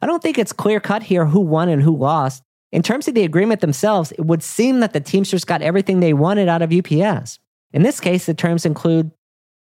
I 0.01 0.07
don't 0.07 0.21
think 0.21 0.39
it's 0.39 0.53
clear 0.53 0.79
cut 0.79 1.03
here 1.03 1.25
who 1.25 1.39
won 1.39 1.69
and 1.69 1.81
who 1.81 1.95
lost. 1.95 2.41
In 2.71 2.81
terms 2.81 3.07
of 3.07 3.13
the 3.13 3.23
agreement 3.23 3.61
themselves, 3.61 4.11
it 4.11 4.25
would 4.25 4.43
seem 4.43 4.79
that 4.79 4.93
the 4.93 4.99
Teamsters 4.99 5.45
got 5.45 5.61
everything 5.61 5.99
they 5.99 6.13
wanted 6.13 6.49
out 6.49 6.61
of 6.61 6.73
UPS. 6.73 7.39
In 7.71 7.83
this 7.83 7.99
case, 7.99 8.25
the 8.25 8.33
terms 8.33 8.65
include 8.65 9.11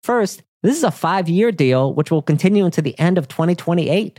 first, 0.02 0.42
this 0.64 0.78
is 0.78 0.84
a 0.84 0.90
five 0.90 1.28
year 1.28 1.52
deal, 1.52 1.92
which 1.92 2.10
will 2.10 2.22
continue 2.22 2.64
into 2.64 2.80
the 2.80 2.98
end 2.98 3.18
of 3.18 3.28
2028. 3.28 4.18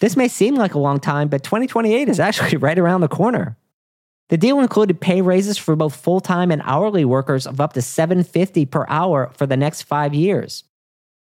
This 0.00 0.14
may 0.14 0.28
seem 0.28 0.54
like 0.54 0.74
a 0.74 0.78
long 0.78 1.00
time, 1.00 1.28
but 1.28 1.42
2028 1.42 2.06
is 2.06 2.20
actually 2.20 2.56
right 2.58 2.78
around 2.78 3.00
the 3.00 3.08
corner. 3.08 3.56
The 4.28 4.36
deal 4.36 4.60
included 4.60 5.00
pay 5.00 5.22
raises 5.22 5.56
for 5.56 5.74
both 5.74 5.96
full 5.96 6.20
time 6.20 6.50
and 6.50 6.60
hourly 6.66 7.06
workers 7.06 7.46
of 7.46 7.62
up 7.62 7.72
to 7.72 7.80
750 7.80 8.66
per 8.66 8.84
hour 8.90 9.32
for 9.34 9.46
the 9.46 9.56
next 9.56 9.82
five 9.82 10.12
years. 10.12 10.64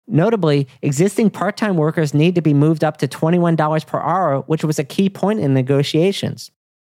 Notably, 0.07 0.69
existing 0.81 1.29
part 1.29 1.57
time 1.57 1.75
workers 1.75 2.13
need 2.13 2.35
to 2.35 2.41
be 2.41 2.53
moved 2.53 2.85
up 2.85 2.95
to 2.97 3.07
$21 3.07 3.85
per 3.85 3.99
hour, 3.99 4.39
which 4.47 4.63
was 4.63 4.79
a 4.79 4.85
key 4.85 5.09
point 5.09 5.41
in 5.41 5.53
negotiations. 5.53 6.51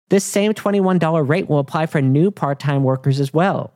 This 0.09 0.23
same 0.23 0.55
$21 0.55 1.29
rate 1.29 1.49
will 1.49 1.59
apply 1.59 1.87
for 1.87 2.01
new 2.01 2.31
part 2.31 2.61
time 2.61 2.85
workers 2.85 3.19
as 3.19 3.35
well. 3.35 3.75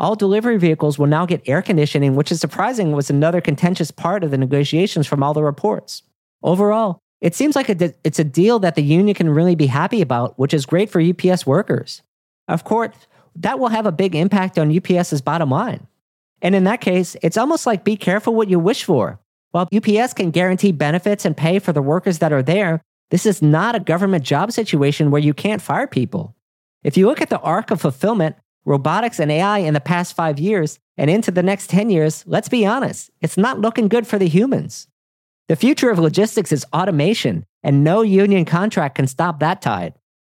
All 0.00 0.14
delivery 0.14 0.58
vehicles 0.58 0.98
will 0.98 1.08
now 1.08 1.26
get 1.26 1.48
air 1.48 1.60
conditioning, 1.60 2.14
which 2.14 2.30
is 2.30 2.40
surprising 2.40 2.92
was 2.92 3.10
another 3.10 3.40
contentious 3.40 3.90
part 3.90 4.22
of 4.22 4.30
the 4.30 4.38
negotiations 4.38 5.06
from 5.06 5.22
all 5.22 5.34
the 5.34 5.42
reports. 5.42 6.02
Overall, 6.42 7.00
it 7.20 7.34
seems 7.34 7.56
like 7.56 7.68
it's 7.68 8.18
a 8.18 8.24
deal 8.24 8.60
that 8.60 8.76
the 8.76 8.82
union 8.82 9.14
can 9.14 9.30
really 9.30 9.56
be 9.56 9.66
happy 9.66 10.00
about, 10.00 10.38
which 10.38 10.54
is 10.54 10.66
great 10.66 10.88
for 10.88 11.00
UPS 11.00 11.44
workers. 11.44 12.02
Of 12.46 12.62
course, 12.62 12.94
that 13.34 13.58
will 13.58 13.68
have 13.68 13.86
a 13.86 13.92
big 13.92 14.14
impact 14.14 14.56
on 14.56 14.76
UPS's 14.76 15.20
bottom 15.20 15.50
line. 15.50 15.88
And 16.42 16.54
in 16.54 16.62
that 16.64 16.80
case, 16.80 17.16
it's 17.20 17.36
almost 17.36 17.66
like 17.66 17.82
be 17.82 17.96
careful 17.96 18.34
what 18.34 18.48
you 18.48 18.60
wish 18.60 18.84
for. 18.84 19.18
While 19.50 19.68
UPS 19.74 20.14
can 20.14 20.30
guarantee 20.30 20.70
benefits 20.70 21.24
and 21.24 21.36
pay 21.36 21.58
for 21.58 21.72
the 21.72 21.82
workers 21.82 22.18
that 22.18 22.32
are 22.32 22.42
there, 22.42 22.82
this 23.10 23.26
is 23.26 23.42
not 23.42 23.74
a 23.74 23.80
government 23.80 24.22
job 24.22 24.52
situation 24.52 25.10
where 25.10 25.20
you 25.20 25.34
can't 25.34 25.62
fire 25.62 25.88
people. 25.88 26.36
If 26.84 26.96
you 26.96 27.06
look 27.06 27.20
at 27.20 27.30
the 27.30 27.40
arc 27.40 27.72
of 27.72 27.80
fulfillment, 27.80 28.36
robotics 28.68 29.18
and 29.18 29.32
AI 29.32 29.58
in 29.58 29.72
the 29.72 29.80
past 29.80 30.14
five 30.14 30.38
years 30.38 30.78
and 30.98 31.08
into 31.08 31.30
the 31.30 31.42
next 31.42 31.70
10 31.70 31.88
years, 31.88 32.22
let's 32.26 32.50
be 32.50 32.66
honest, 32.66 33.10
it's 33.22 33.38
not 33.38 33.60
looking 33.60 33.88
good 33.88 34.06
for 34.06 34.18
the 34.18 34.28
humans. 34.28 34.86
The 35.48 35.56
future 35.56 35.88
of 35.88 35.98
logistics 35.98 36.52
is 36.52 36.66
automation, 36.74 37.46
and 37.62 37.82
no 37.82 38.02
union 38.02 38.44
contract 38.44 38.96
can 38.96 39.06
stop 39.06 39.40
that 39.40 39.62
tide. 39.62 39.94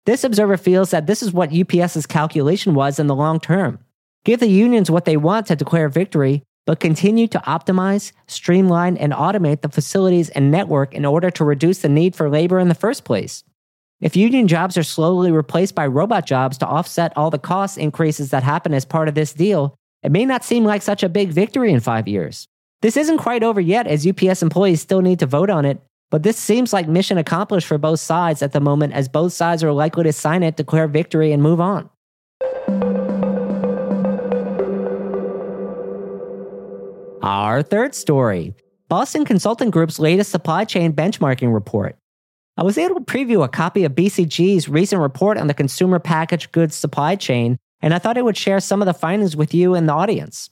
This 0.07 0.23
observer 0.23 0.57
feels 0.57 0.93
that 0.93 1.09
this 1.09 1.25
is 1.25 1.33
what 1.33 1.53
UPS's 1.53 2.07
calculation 2.07 2.75
was 2.75 3.01
in 3.01 3.09
the 3.09 3.17
long 3.17 3.41
term. 3.41 3.81
Give 4.25 4.39
the 4.39 4.47
unions 4.47 4.91
what 4.91 5.07
they 5.07 5.17
want 5.17 5.47
to 5.47 5.57
declare 5.57 5.89
victory, 5.89 6.45
but 6.67 6.79
continue 6.79 7.27
to 7.29 7.39
optimize, 7.41 8.13
streamline, 8.29 8.97
and 8.97 9.13
automate 9.13 9.63
the 9.63 9.69
facilities 9.69 10.29
and 10.31 10.53
network 10.53 10.95
in 10.95 11.05
order 11.05 11.33
to 11.33 11.45
reduce 11.45 11.79
the 11.79 11.89
need 11.89 12.15
for 12.15 12.31
labor 12.31 12.61
in 12.61 12.69
the 12.69 12.75
first 12.77 13.05
place. 13.05 13.43
If 14.01 14.17
union 14.17 14.49
jobs 14.49 14.79
are 14.79 14.83
slowly 14.83 15.31
replaced 15.31 15.75
by 15.75 15.87
robot 15.87 16.25
jobs 16.25 16.57
to 16.59 16.67
offset 16.67 17.13
all 17.17 17.29
the 17.29 17.39
cost 17.39 17.77
increases 17.77 18.31
that 18.31 18.43
happen 18.43 18.73
as 18.73 18.87
part 18.87 19.09
of 19.09 19.15
this 19.15 19.35
deal, 19.35 19.75
it 20.03 20.11
may 20.11 20.25
not 20.25 20.43
seem 20.43 20.65
like 20.65 20.81
such 20.81 21.03
a 21.03 21.09
big 21.11 21.29
victory 21.29 21.71
in 21.71 21.81
five 21.81 22.09
years. 22.09 22.47
This 22.81 22.97
isn't 22.97 23.19
quite 23.19 23.43
over 23.43 23.61
yet, 23.61 23.87
as 23.87 24.07
UPS 24.07 24.43
employees 24.43 24.81
still 24.81 25.03
need 25.03 25.19
to 25.19 25.27
vote 25.27 25.51
on 25.51 25.67
it, 25.67 25.83
but 26.11 26.23
this 26.23 26.39
seems 26.39 26.73
like 26.73 26.89
mission 26.89 27.19
accomplished 27.19 27.67
for 27.67 27.77
both 27.77 28.01
sides 28.01 28.41
at 28.41 28.53
the 28.53 28.61
moment, 28.61 28.95
as 28.95 29.07
both 29.07 29.35
sides 29.35 29.63
are 29.63 29.73
likely 29.73 30.05
to 30.05 30.15
sign 30.15 30.43
it, 30.43 30.57
declare 30.57 30.89
victory, 30.89 31.31
and 31.31 31.43
move 31.43 31.61
on. 31.61 31.91
Our 37.23 37.63
third 37.63 37.95
story 37.95 38.55
Boston 38.89 39.27
Consulting 39.27 39.69
Group's 39.69 39.99
latest 39.99 40.31
supply 40.31 40.65
chain 40.65 40.95
benchmarking 40.95 41.53
report. 41.53 42.00
I 42.61 42.63
was 42.63 42.77
able 42.77 42.97
to 42.97 43.01
preview 43.01 43.43
a 43.43 43.49
copy 43.49 43.85
of 43.85 43.93
BCG's 43.93 44.69
recent 44.69 45.01
report 45.01 45.39
on 45.39 45.47
the 45.47 45.55
consumer 45.55 45.99
packaged 45.99 46.53
goods 46.53 46.77
supply 46.77 47.17
chain, 47.17 47.57
and 47.81 47.95
I 47.95 47.99
thought 47.99 48.19
I 48.19 48.23
would 48.23 48.37
share 48.37 48.61
some 48.61 48.83
of 48.83 48.87
the 48.87 48.93
findings 48.93 49.35
with 49.35 49.55
you 49.55 49.75
and 49.75 49.89
the 49.89 49.95
audience. 49.95 50.51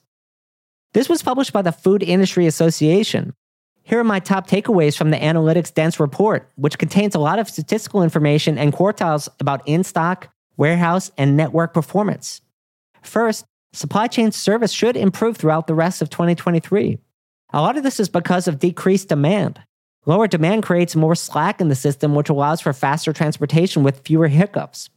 This 0.95 1.11
was 1.11 1.23
published 1.23 1.53
by 1.53 1.61
the 1.61 1.71
Food 1.71 2.03
Industry 2.03 2.47
Association. 2.47 3.35
Here 3.83 4.00
are 4.00 4.05
my 4.05 4.21
top 4.21 4.49
takeaways 4.49 4.97
from 4.97 5.11
the 5.11 5.19
Analytics 5.19 5.75
Dense 5.75 6.00
report, 6.00 6.50
which 6.57 6.79
contains 6.79 7.15
a 7.15 7.19
lot 7.19 7.38
of 7.38 7.50
statistical 7.50 8.03
information 8.03 8.57
and 8.57 8.73
quartiles 8.73 9.29
about 9.38 9.69
in 9.69 9.85
stock, 9.85 10.31
warehouse, 10.57 11.11
and 11.19 11.37
network 11.37 11.75
performance. 11.75 12.41
First, 13.03 13.45
supply 13.75 14.07
chain 14.07 14.33
service 14.33 14.73
should 14.73 14.97
improve 14.97 15.37
throughout 15.37 15.67
the 15.67 15.75
rest 15.75 16.00
of 16.00 16.09
2023. 16.09 17.00
A 17.53 17.61
lot 17.61 17.77
of 17.77 17.83
this 17.83 18.00
is 18.00 18.09
because 18.09 18.49
of 18.49 18.59
decreased 18.59 19.11
demand. 19.11 19.61
Lower 20.09 20.27
demand 20.27 20.62
creates 20.62 20.97
more 20.97 21.15
slack 21.15 21.61
in 21.61 21.69
the 21.69 21.75
system, 21.75 22.15
which 22.15 22.31
allows 22.31 22.62
for 22.62 22.73
faster 22.73 23.12
transportation 23.12 23.83
with 23.83 24.07
fewer 24.07 24.29
hiccups. 24.29 24.88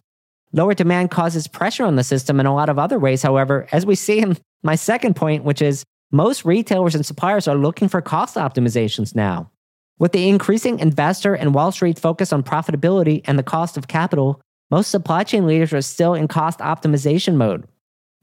Lower 0.54 0.74
demand 0.74 1.12
causes 1.12 1.50
pressure 1.50 1.84
on 1.84 1.98
the 1.98 2.04
system 2.06 2.40
in 2.40 2.46
a 2.46 2.56
lot 2.56 2.70
of 2.70 2.80
other 2.80 2.98
ways, 2.98 3.22
however, 3.22 3.68
as 3.74 3.86
we 3.86 3.94
see 3.94 4.20
in 4.20 4.38
my 4.64 4.76
second 4.76 5.18
point, 5.18 5.44
which 5.44 5.62
is 5.62 5.84
most 6.14 6.46
retailers 6.46 6.96
and 6.96 7.06
suppliers 7.06 7.46
are 7.46 7.58
looking 7.58 7.90
for 7.90 8.02
cost 8.02 8.38
optimizations 8.38 9.14
now. 9.14 9.52
With 10.00 10.14
the 10.14 10.30
increasing 10.30 10.80
investor 10.80 11.34
and 11.34 11.54
Wall 11.54 11.74
Street 11.74 12.00
focus 12.00 12.32
on 12.32 12.42
profitability 12.42 13.22
and 13.26 13.38
the 13.38 13.44
cost 13.44 13.76
of 13.76 13.90
capital, 13.90 14.40
most 14.70 14.92
supply 14.92 15.26
chain 15.26 15.46
leaders 15.46 15.74
are 15.74 15.82
still 15.82 16.14
in 16.14 16.30
cost 16.30 16.60
optimization 16.60 17.36
mode. 17.36 17.68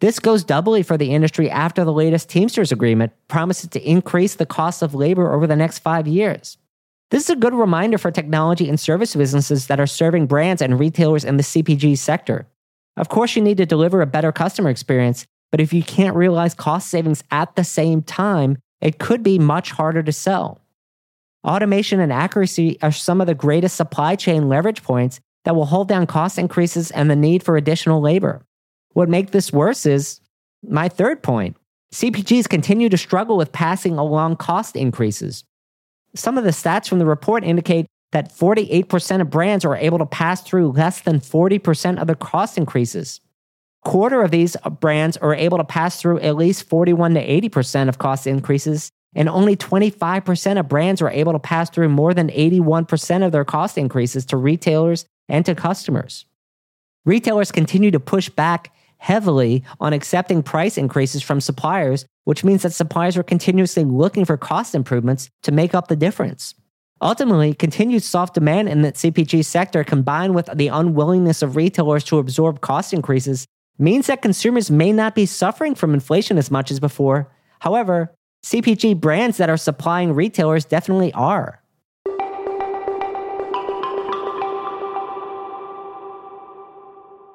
This 0.00 0.18
goes 0.18 0.42
doubly 0.42 0.82
for 0.82 0.96
the 0.96 1.12
industry 1.12 1.50
after 1.50 1.84
the 1.84 1.92
latest 1.92 2.30
Teamsters 2.30 2.72
agreement 2.72 3.12
promises 3.28 3.68
to 3.70 3.86
increase 3.86 4.36
the 4.36 4.46
cost 4.46 4.80
of 4.80 4.94
labor 4.94 5.34
over 5.34 5.46
the 5.46 5.54
next 5.54 5.80
five 5.80 6.08
years. 6.08 6.56
This 7.10 7.24
is 7.24 7.30
a 7.30 7.36
good 7.36 7.54
reminder 7.54 7.96
for 7.96 8.10
technology 8.10 8.68
and 8.68 8.78
service 8.78 9.16
businesses 9.16 9.66
that 9.68 9.80
are 9.80 9.86
serving 9.86 10.26
brands 10.26 10.60
and 10.60 10.78
retailers 10.78 11.24
in 11.24 11.38
the 11.38 11.42
CPG 11.42 11.96
sector. 11.96 12.46
Of 12.98 13.08
course, 13.08 13.34
you 13.34 13.42
need 13.42 13.56
to 13.56 13.66
deliver 13.66 14.02
a 14.02 14.06
better 14.06 14.30
customer 14.30 14.68
experience, 14.68 15.26
but 15.50 15.60
if 15.60 15.72
you 15.72 15.82
can't 15.82 16.16
realize 16.16 16.52
cost 16.52 16.90
savings 16.90 17.24
at 17.30 17.56
the 17.56 17.64
same 17.64 18.02
time, 18.02 18.58
it 18.82 18.98
could 18.98 19.22
be 19.22 19.38
much 19.38 19.70
harder 19.70 20.02
to 20.02 20.12
sell. 20.12 20.60
Automation 21.46 21.98
and 21.98 22.12
accuracy 22.12 22.78
are 22.82 22.92
some 22.92 23.22
of 23.22 23.26
the 23.26 23.34
greatest 23.34 23.76
supply 23.76 24.14
chain 24.14 24.50
leverage 24.50 24.82
points 24.82 25.20
that 25.44 25.56
will 25.56 25.66
hold 25.66 25.88
down 25.88 26.06
cost 26.06 26.38
increases 26.38 26.90
and 26.90 27.10
the 27.10 27.16
need 27.16 27.42
for 27.42 27.56
additional 27.56 28.02
labor. 28.02 28.44
What 28.92 29.08
makes 29.08 29.30
this 29.30 29.50
worse 29.50 29.86
is 29.86 30.20
my 30.62 30.90
third 30.90 31.22
point. 31.22 31.56
CPGs 31.94 32.48
continue 32.48 32.90
to 32.90 32.98
struggle 32.98 33.38
with 33.38 33.52
passing 33.52 33.96
along 33.96 34.36
cost 34.36 34.76
increases. 34.76 35.44
Some 36.18 36.36
of 36.36 36.44
the 36.44 36.50
stats 36.50 36.88
from 36.88 36.98
the 36.98 37.06
report 37.06 37.44
indicate 37.44 37.86
that 38.10 38.32
48% 38.32 39.20
of 39.20 39.30
brands 39.30 39.64
are 39.64 39.76
able 39.76 39.98
to 39.98 40.06
pass 40.06 40.42
through 40.42 40.72
less 40.72 41.00
than 41.00 41.20
40% 41.20 42.00
of 42.00 42.06
the 42.06 42.16
cost 42.16 42.58
increases. 42.58 43.20
Quarter 43.84 44.22
of 44.22 44.32
these 44.32 44.56
brands 44.80 45.16
are 45.18 45.34
able 45.34 45.58
to 45.58 45.64
pass 45.64 46.00
through 46.00 46.18
at 46.20 46.36
least 46.36 46.68
41 46.68 47.14
to 47.14 47.24
80% 47.48 47.88
of 47.88 47.98
cost 47.98 48.26
increases, 48.26 48.90
and 49.14 49.28
only 49.28 49.56
25% 49.56 50.58
of 50.58 50.68
brands 50.68 51.00
were 51.00 51.10
able 51.10 51.32
to 51.32 51.38
pass 51.38 51.70
through 51.70 51.88
more 51.88 52.12
than 52.12 52.28
81% 52.30 53.24
of 53.24 53.30
their 53.30 53.44
cost 53.44 53.78
increases 53.78 54.24
to 54.26 54.36
retailers 54.36 55.06
and 55.28 55.46
to 55.46 55.54
customers. 55.54 56.24
Retailers 57.04 57.52
continue 57.52 57.92
to 57.92 58.00
push 58.00 58.28
back 58.28 58.72
heavily 58.98 59.62
on 59.78 59.92
accepting 59.92 60.42
price 60.42 60.76
increases 60.76 61.22
from 61.22 61.40
suppliers, 61.40 62.06
which 62.28 62.44
means 62.44 62.60
that 62.60 62.74
suppliers 62.74 63.16
are 63.16 63.22
continuously 63.22 63.86
looking 63.86 64.26
for 64.26 64.36
cost 64.36 64.74
improvements 64.74 65.30
to 65.42 65.50
make 65.50 65.74
up 65.74 65.88
the 65.88 65.96
difference. 65.96 66.54
Ultimately, 67.00 67.54
continued 67.54 68.02
soft 68.02 68.34
demand 68.34 68.68
in 68.68 68.82
the 68.82 68.92
CPG 68.92 69.46
sector 69.46 69.82
combined 69.82 70.34
with 70.34 70.50
the 70.54 70.68
unwillingness 70.68 71.40
of 71.40 71.56
retailers 71.56 72.04
to 72.04 72.18
absorb 72.18 72.60
cost 72.60 72.92
increases 72.92 73.46
means 73.78 74.08
that 74.08 74.20
consumers 74.20 74.70
may 74.70 74.92
not 74.92 75.14
be 75.14 75.24
suffering 75.24 75.74
from 75.74 75.94
inflation 75.94 76.36
as 76.36 76.50
much 76.50 76.70
as 76.70 76.78
before. 76.78 77.32
However, 77.60 78.14
CPG 78.44 79.00
brands 79.00 79.38
that 79.38 79.48
are 79.48 79.56
supplying 79.56 80.12
retailers 80.12 80.66
definitely 80.66 81.14
are. 81.14 81.62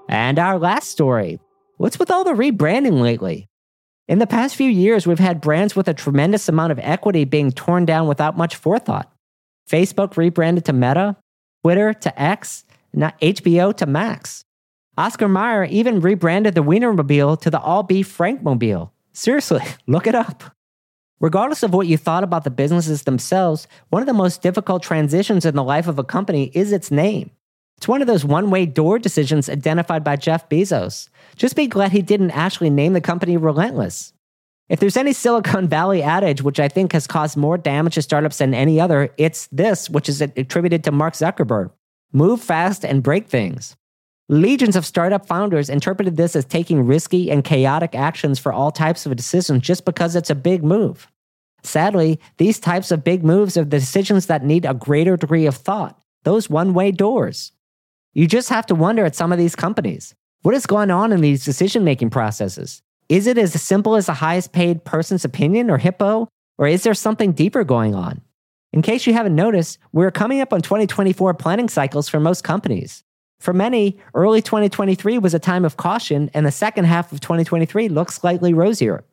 And 0.08 0.38
our 0.38 0.60
last 0.60 0.90
story 0.92 1.40
what's 1.78 1.98
with 1.98 2.12
all 2.12 2.24
the 2.24 2.34
rebranding 2.34 3.02
lately? 3.02 3.50
In 4.08 4.20
the 4.20 4.28
past 4.28 4.56
few 4.56 4.70
years, 4.70 5.08
we've 5.08 5.20
had 5.20 5.40
brands 5.40 5.78
with 5.78 5.88
a 5.88 5.94
tremendous 5.94 6.50
amount 6.50 6.74
of 6.74 6.80
equity 6.80 7.24
being 7.24 7.52
torn 7.52 7.86
down 7.86 8.08
without 8.08 8.38
much 8.38 8.56
forethought. 8.56 9.10
Facebook 9.70 10.18
rebranded 10.18 10.66
to 10.66 10.74
Meta, 10.74 11.16
Twitter 11.64 11.94
to 11.94 12.22
X, 12.22 12.66
and 12.92 13.04
HBO 13.22 13.76
to 13.78 13.86
Max. 13.86 14.44
Oscar 14.98 15.30
Mayer 15.30 15.64
even 15.64 16.02
rebranded 16.02 16.54
the 16.54 16.64
Wienermobile 16.64 17.40
to 17.42 17.50
the 17.50 17.60
All 17.60 17.84
Beef 17.84 18.16
Frankmobile. 18.16 18.92
Seriously, 19.14 19.64
look 19.88 20.06
it 20.06 20.16
up. 20.16 20.44
Regardless 21.22 21.64
of 21.64 21.74
what 21.74 21.88
you 21.88 21.96
thought 21.96 22.26
about 22.26 22.44
the 22.44 22.52
businesses 22.52 23.04
themselves, 23.04 23.68
one 23.90 24.02
of 24.02 24.08
the 24.08 24.14
most 24.14 24.42
difficult 24.42 24.84
transitions 24.84 25.46
in 25.46 25.56
the 25.56 25.64
life 25.64 25.88
of 25.88 25.98
a 25.98 26.04
company 26.04 26.52
is 26.54 26.74
its 26.74 26.92
name. 26.92 27.32
It's 27.84 27.88
one 27.90 28.00
of 28.00 28.08
those 28.08 28.24
one 28.24 28.50
way 28.50 28.66
door 28.66 28.98
decisions 28.98 29.50
identified 29.50 30.06
by 30.06 30.16
Jeff 30.16 30.48
Bezos. 30.48 31.10
Just 31.36 31.58
be 31.58 31.68
glad 31.68 31.92
he 31.92 32.02
didn't 32.02 32.32
actually 32.32 32.70
name 32.70 32.94
the 32.94 33.02
company 33.02 33.36
Relentless. 33.36 34.14
If 34.70 34.80
there's 34.80 34.96
any 34.96 35.12
Silicon 35.12 35.68
Valley 35.68 36.02
adage 36.02 36.42
which 36.42 36.62
I 36.62 36.70
think 36.70 36.94
has 36.94 37.08
caused 37.08 37.36
more 37.36 37.58
damage 37.58 37.96
to 37.96 38.02
startups 38.02 38.38
than 38.38 38.54
any 38.54 38.80
other, 38.80 39.10
it's 39.18 39.48
this, 39.48 39.90
which 39.90 40.08
is 40.08 40.22
attributed 40.22 40.86
to 40.86 40.94
Mark 40.94 41.16
Zuckerberg 41.16 41.72
move 42.14 42.42
fast 42.42 42.86
and 42.86 43.04
break 43.04 43.28
things. 43.28 43.76
Legions 44.30 44.78
of 44.78 44.86
startup 44.86 45.26
founders 45.26 45.70
interpreted 45.70 46.16
this 46.16 46.38
as 46.38 46.46
taking 46.46 46.88
risky 46.88 47.30
and 47.30 47.44
chaotic 47.44 47.96
actions 47.96 48.40
for 48.40 48.54
all 48.54 48.72
types 48.72 49.06
of 49.06 49.14
decisions 49.14 49.62
just 49.62 49.84
because 49.84 50.16
it's 50.16 50.30
a 50.30 50.36
big 50.36 50.64
move. 50.64 51.12
Sadly, 51.64 52.18
these 52.38 52.62
types 52.62 52.92
of 52.92 53.04
big 53.04 53.26
moves 53.26 53.58
are 53.58 53.66
the 53.66 53.80
decisions 53.80 54.28
that 54.28 54.46
need 54.46 54.64
a 54.64 54.74
greater 54.74 55.18
degree 55.18 55.48
of 55.48 55.58
thought, 55.58 56.02
those 56.24 56.50
one 56.50 56.74
way 56.74 56.90
doors. 56.90 57.52
You 58.14 58.28
just 58.28 58.50
have 58.50 58.68
to 58.68 58.76
wonder 58.76 59.06
at 59.06 59.16
some 59.16 59.32
of 59.32 59.40
these 59.40 59.56
companies 59.56 60.14
what 60.44 60.54
is 60.54 60.66
going 60.66 60.92
on 60.92 61.12
in 61.12 61.22
these 61.22 61.46
decision 61.46 61.84
making 61.84 62.12
processes? 62.12 62.82
Is 63.10 63.28
it 63.28 63.38
as 63.38 63.60
simple 63.62 63.96
as 63.96 64.06
the 64.06 64.14
highest 64.14 64.52
paid 64.52 64.84
person's 64.84 65.26
opinion 65.26 65.72
or 65.72 65.78
hippo, 65.78 66.28
or 66.58 66.68
is 66.68 66.84
there 66.84 66.94
something 66.94 67.32
deeper 67.32 67.64
going 67.64 67.96
on? 67.96 68.22
In 68.72 68.82
case 68.82 69.08
you 69.08 69.14
haven't 69.14 69.36
noticed, 69.36 69.80
we're 69.94 70.12
coming 70.12 70.42
up 70.42 70.54
on 70.54 70.62
2024 70.62 71.34
planning 71.36 71.70
cycles 71.70 72.10
for 72.10 72.20
most 72.20 72.44
companies. 72.44 73.04
For 73.40 73.54
many, 73.54 74.00
early 74.14 74.42
2023 74.42 75.18
was 75.18 75.34
a 75.34 75.40
time 75.40 75.66
of 75.66 75.78
caution, 75.78 76.30
and 76.34 76.46
the 76.46 76.52
second 76.52 76.86
half 76.86 77.12
of 77.12 77.20
2023 77.20 77.90
looks 77.90 78.16
slightly 78.16 78.54
rosier. 78.54 79.04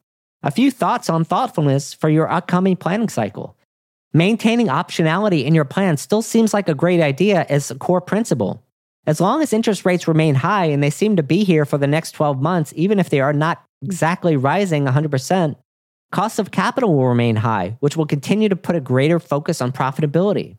A 0.43 0.51
few 0.51 0.71
thoughts 0.71 1.09
on 1.11 1.25
thoughtfulness 1.25 1.95
for 1.95 2.09
your 2.09 2.31
upcoming 2.31 2.77
planning 2.77 3.09
cycle. 3.09 3.57
Maintaining 4.13 4.69
optionality 4.69 5.45
in 5.45 5.55
your 5.55 5.65
plan 5.65 5.97
still 5.97 6.23
seems 6.23 6.53
like 6.53 6.69
a 6.69 6.75
great 6.75 7.01
idea 7.01 7.47
as 7.49 7.71
a 7.71 7.75
core 7.75 8.01
principle. 8.01 8.63
As 9.11 9.21
long 9.21 9.43
as 9.43 9.53
interest 9.53 9.85
rates 9.85 10.07
remain 10.07 10.37
high 10.37 10.67
and 10.67 10.81
they 10.81 10.89
seem 10.89 11.17
to 11.17 11.25
be 11.25 11.43
here 11.43 11.65
for 11.65 11.77
the 11.77 11.89
next 11.89 12.13
12 12.13 12.41
months, 12.41 12.73
even 12.77 13.01
if 13.01 13.11
they 13.11 13.19
are 13.19 13.33
not 13.33 13.61
exactly 13.83 14.37
rising 14.37 14.85
100%, 14.85 15.57
costs 16.13 16.39
of 16.39 16.53
capital 16.53 16.95
will 16.95 17.09
remain 17.09 17.35
high, 17.35 17.77
which 17.81 17.97
will 17.97 18.07
continue 18.07 18.49
to 18.49 18.55
put 18.55 18.77
a 18.77 18.81
greater 18.81 19.19
focus 19.19 19.61
on 19.61 19.73
profitability. 19.73 20.59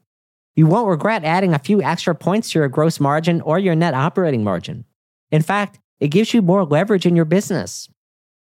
You 0.58 0.68
won't 0.68 0.90
regret 0.90 1.24
adding 1.24 1.54
a 1.54 1.60
few 1.60 1.82
extra 1.82 2.14
points 2.14 2.52
to 2.52 2.60
your 2.60 2.68
gross 2.68 3.00
margin 3.00 3.40
or 3.40 3.58
your 3.58 3.74
net 3.74 3.94
operating 3.94 4.44
margin. 4.44 4.84
In 5.32 5.42
fact, 5.42 5.80
it 6.02 6.10
gives 6.10 6.34
you 6.34 6.42
more 6.42 6.66
leverage 6.66 7.06
in 7.06 7.16
your 7.16 7.24
business. 7.24 7.88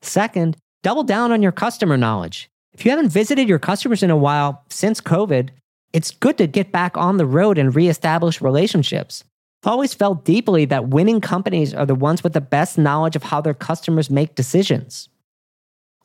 Second, 0.01 0.55
double 0.81 1.03
down 1.03 1.33
on 1.33 1.41
your 1.41 1.51
customer 1.51 1.97
knowledge. 1.97 2.49
If 2.71 2.85
you 2.85 2.91
haven't 2.91 3.09
visited 3.09 3.49
your 3.49 3.59
customers 3.59 4.01
in 4.01 4.11
a 4.11 4.15
while 4.15 4.63
since 4.69 5.01
COVID, 5.01 5.49
it's 5.91 6.11
good 6.11 6.37
to 6.37 6.47
get 6.47 6.71
back 6.71 6.95
on 6.95 7.17
the 7.17 7.25
road 7.25 7.57
and 7.57 7.75
reestablish 7.75 8.39
relationships. 8.39 9.25
I've 9.63 9.71
always 9.71 9.93
felt 9.93 10.23
deeply 10.23 10.65
that 10.65 10.87
winning 10.87 11.19
companies 11.19 11.73
are 11.73 11.85
the 11.85 11.95
ones 11.95 12.23
with 12.23 12.33
the 12.33 12.41
best 12.41 12.77
knowledge 12.77 13.17
of 13.17 13.23
how 13.23 13.41
their 13.41 13.53
customers 13.53 14.09
make 14.09 14.35
decisions. 14.35 15.09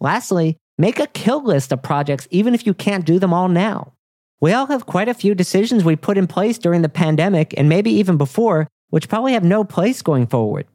Lastly, 0.01 0.57
make 0.77 0.99
a 0.99 1.07
kill 1.07 1.43
list 1.45 1.71
of 1.71 1.83
projects 1.83 2.27
even 2.31 2.55
if 2.55 2.67
you 2.67 2.75
can't 2.75 3.07
do 3.07 3.21
them 3.21 3.33
all 3.33 3.49
now. 3.49 3.93
We 4.41 4.53
all 4.53 4.67
have 4.67 4.87
quite 4.87 5.09
a 5.09 5.15
few 5.15 5.37
decisions 5.37 5.85
we 5.85 5.95
put 5.95 6.19
in 6.19 6.27
place 6.27 6.59
during 6.59 6.83
the 6.83 6.89
pandemic 6.89 7.55
and 7.57 7.69
maybe 7.69 7.93
even 7.93 8.17
before, 8.17 8.67
which 8.91 9.09
probably 9.09 9.35
have 9.35 9.45
no 9.45 9.63
place 9.63 10.03
going 10.03 10.27
forward. 10.27 10.67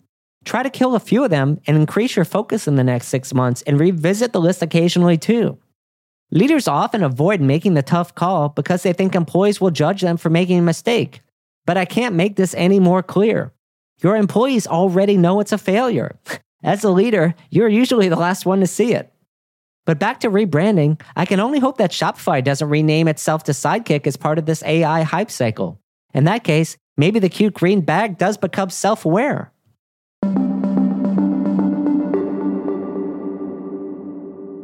Try 0.45 0.63
to 0.63 0.69
kill 0.69 0.95
a 0.95 1.01
few 1.01 1.25
of 1.25 1.29
them 1.29 1.59
and 1.67 1.75
increase 1.75 2.15
your 2.15 2.23
focus 2.23 2.65
in 2.65 2.77
the 2.77 2.83
next 2.83 3.07
six 3.09 3.33
months 3.33 3.61
and 3.63 3.77
revisit 3.77 4.31
the 4.31 4.39
list 4.39 4.61
occasionally 4.61 5.17
too. 5.17 5.57
Leaders 6.31 6.67
often 6.67 7.03
avoid 7.03 7.41
making 7.41 7.73
the 7.73 7.83
tough 7.83 8.15
call 8.15 8.49
because 8.49 8.83
they 8.83 8.93
think 8.93 9.15
employees 9.15 9.59
will 9.59 9.71
judge 9.71 10.01
them 10.01 10.15
for 10.15 10.29
making 10.29 10.59
a 10.59 10.63
mistake. 10.63 11.21
But 11.65 11.77
I 11.77 11.85
can't 11.85 12.15
make 12.15 12.35
this 12.35 12.53
any 12.55 12.79
more 12.79 13.03
clear. 13.03 13.53
Your 14.01 14.15
employees 14.15 14.67
already 14.67 15.17
know 15.17 15.39
it's 15.39 15.51
a 15.51 15.57
failure. 15.57 16.17
As 16.63 16.83
a 16.83 16.91
leader, 16.91 17.35
you're 17.49 17.69
usually 17.69 18.09
the 18.09 18.17
last 18.17 18.45
one 18.45 18.59
to 18.59 18.67
see 18.67 18.93
it. 18.93 19.13
But 19.85 19.97
back 19.97 20.19
to 20.19 20.29
rebranding, 20.29 21.01
I 21.15 21.25
can 21.25 21.39
only 21.39 21.59
hope 21.59 21.77
that 21.77 21.91
Shopify 21.91 22.43
doesn't 22.43 22.69
rename 22.69 23.07
itself 23.07 23.43
to 23.45 23.53
Sidekick 23.53 24.05
as 24.07 24.17
part 24.17 24.37
of 24.37 24.45
this 24.45 24.61
AI 24.63 25.03
hype 25.03 25.31
cycle. 25.31 25.79
In 26.13 26.25
that 26.25 26.43
case, 26.43 26.77
maybe 26.97 27.19
the 27.19 27.29
cute 27.29 27.53
green 27.53 27.81
bag 27.81 28.17
does 28.17 28.37
become 28.37 28.69
self 28.69 29.05
aware. 29.05 29.51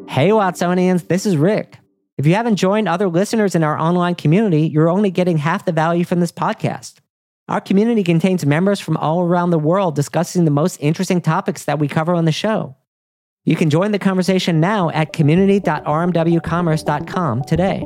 Hey, 0.07 0.29
Watsonians, 0.29 1.07
this 1.07 1.25
is 1.25 1.37
Rick. 1.37 1.79
If 2.17 2.25
you 2.25 2.33
haven't 2.33 2.55
joined 2.55 2.87
other 2.87 3.09
listeners 3.09 3.55
in 3.55 3.63
our 3.63 3.77
online 3.77 4.15
community, 4.15 4.67
you're 4.67 4.87
only 4.87 5.11
getting 5.11 5.37
half 5.37 5.65
the 5.65 5.73
value 5.73 6.05
from 6.05 6.21
this 6.21 6.31
podcast. 6.31 6.99
Our 7.49 7.59
community 7.59 8.03
contains 8.03 8.45
members 8.45 8.79
from 8.79 8.95
all 8.97 9.21
around 9.21 9.49
the 9.49 9.59
world 9.59 9.95
discussing 9.95 10.45
the 10.45 10.51
most 10.51 10.77
interesting 10.77 11.19
topics 11.19 11.65
that 11.65 11.77
we 11.77 11.89
cover 11.89 12.15
on 12.15 12.23
the 12.23 12.31
show. 12.31 12.77
You 13.43 13.57
can 13.57 13.69
join 13.69 13.91
the 13.91 13.99
conversation 13.99 14.61
now 14.61 14.91
at 14.91 15.11
community.rmwcommerce.com 15.11 17.43
today. 17.43 17.85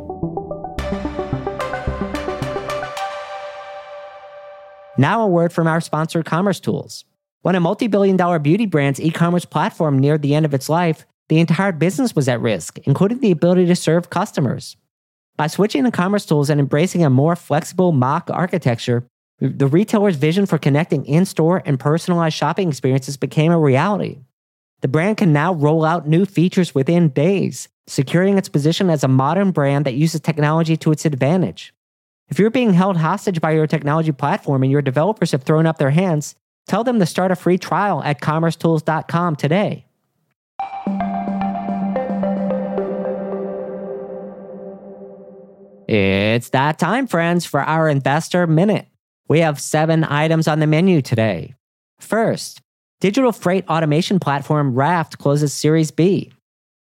Now, 4.97 5.23
a 5.23 5.27
word 5.27 5.51
from 5.51 5.67
our 5.67 5.81
sponsor, 5.81 6.23
Commerce 6.23 6.59
Tools. 6.59 7.03
When 7.41 7.55
a 7.55 7.59
multi 7.59 7.87
billion 7.87 8.15
dollar 8.15 8.37
beauty 8.37 8.67
brand's 8.67 9.01
e 9.01 9.09
commerce 9.11 9.45
platform 9.45 9.97
neared 9.97 10.21
the 10.21 10.35
end 10.35 10.45
of 10.45 10.53
its 10.53 10.69
life, 10.69 11.07
the 11.29 11.39
entire 11.39 11.71
business 11.71 12.15
was 12.15 12.27
at 12.27 12.41
risk, 12.41 12.79
including 12.79 13.19
the 13.19 13.31
ability 13.31 13.65
to 13.67 13.75
serve 13.75 14.09
customers. 14.09 14.75
By 15.37 15.47
switching 15.47 15.85
to 15.85 15.91
commerce 15.91 16.25
tools 16.25 16.49
and 16.49 16.59
embracing 16.59 17.05
a 17.05 17.09
more 17.09 17.35
flexible 17.35 17.91
MACH 17.91 18.29
architecture, 18.29 19.07
the 19.39 19.67
retailer's 19.67 20.17
vision 20.17 20.45
for 20.45 20.57
connecting 20.57 21.05
in 21.05 21.25
store 21.25 21.61
and 21.65 21.79
personalized 21.79 22.35
shopping 22.35 22.67
experiences 22.67 23.15
became 23.15 23.53
a 23.53 23.59
reality. 23.59 24.19
The 24.81 24.89
brand 24.89 25.17
can 25.17 25.31
now 25.31 25.53
roll 25.53 25.85
out 25.85 26.07
new 26.07 26.25
features 26.25 26.75
within 26.75 27.09
days, 27.09 27.69
securing 27.87 28.37
its 28.37 28.49
position 28.49 28.89
as 28.89 29.03
a 29.03 29.07
modern 29.07 29.51
brand 29.51 29.85
that 29.85 29.93
uses 29.93 30.19
technology 30.21 30.75
to 30.77 30.91
its 30.91 31.05
advantage. 31.05 31.73
If 32.27 32.37
you're 32.37 32.49
being 32.49 32.73
held 32.73 32.97
hostage 32.97 33.39
by 33.39 33.51
your 33.51 33.67
technology 33.67 34.11
platform 34.11 34.63
and 34.63 34.71
your 34.71 34.81
developers 34.81 35.31
have 35.31 35.43
thrown 35.43 35.65
up 35.65 35.77
their 35.77 35.89
hands, 35.91 36.35
tell 36.67 36.83
them 36.83 36.99
to 36.99 37.05
start 37.05 37.31
a 37.31 37.35
free 37.35 37.57
trial 37.57 38.03
at 38.03 38.19
commercetools.com 38.19 39.35
today. 39.35 39.85
It's 45.91 46.49
that 46.49 46.77
time, 46.77 47.07
friends, 47.07 47.47
for 47.47 47.61
our 47.61 47.89
investor 47.89 48.45
minute. 48.45 48.85
We 49.27 49.39
have 49.39 49.59
seven 49.59 50.03
items 50.03 50.47
on 50.47 50.59
the 50.59 50.67
menu 50.67 51.01
today. 51.01 51.55
First, 51.99 52.61
digital 53.01 53.31
freight 53.31 53.67
automation 53.67 54.19
platform 54.19 54.75
Raft 54.75 55.17
closes 55.17 55.51
Series 55.51 55.89
B. 55.89 56.31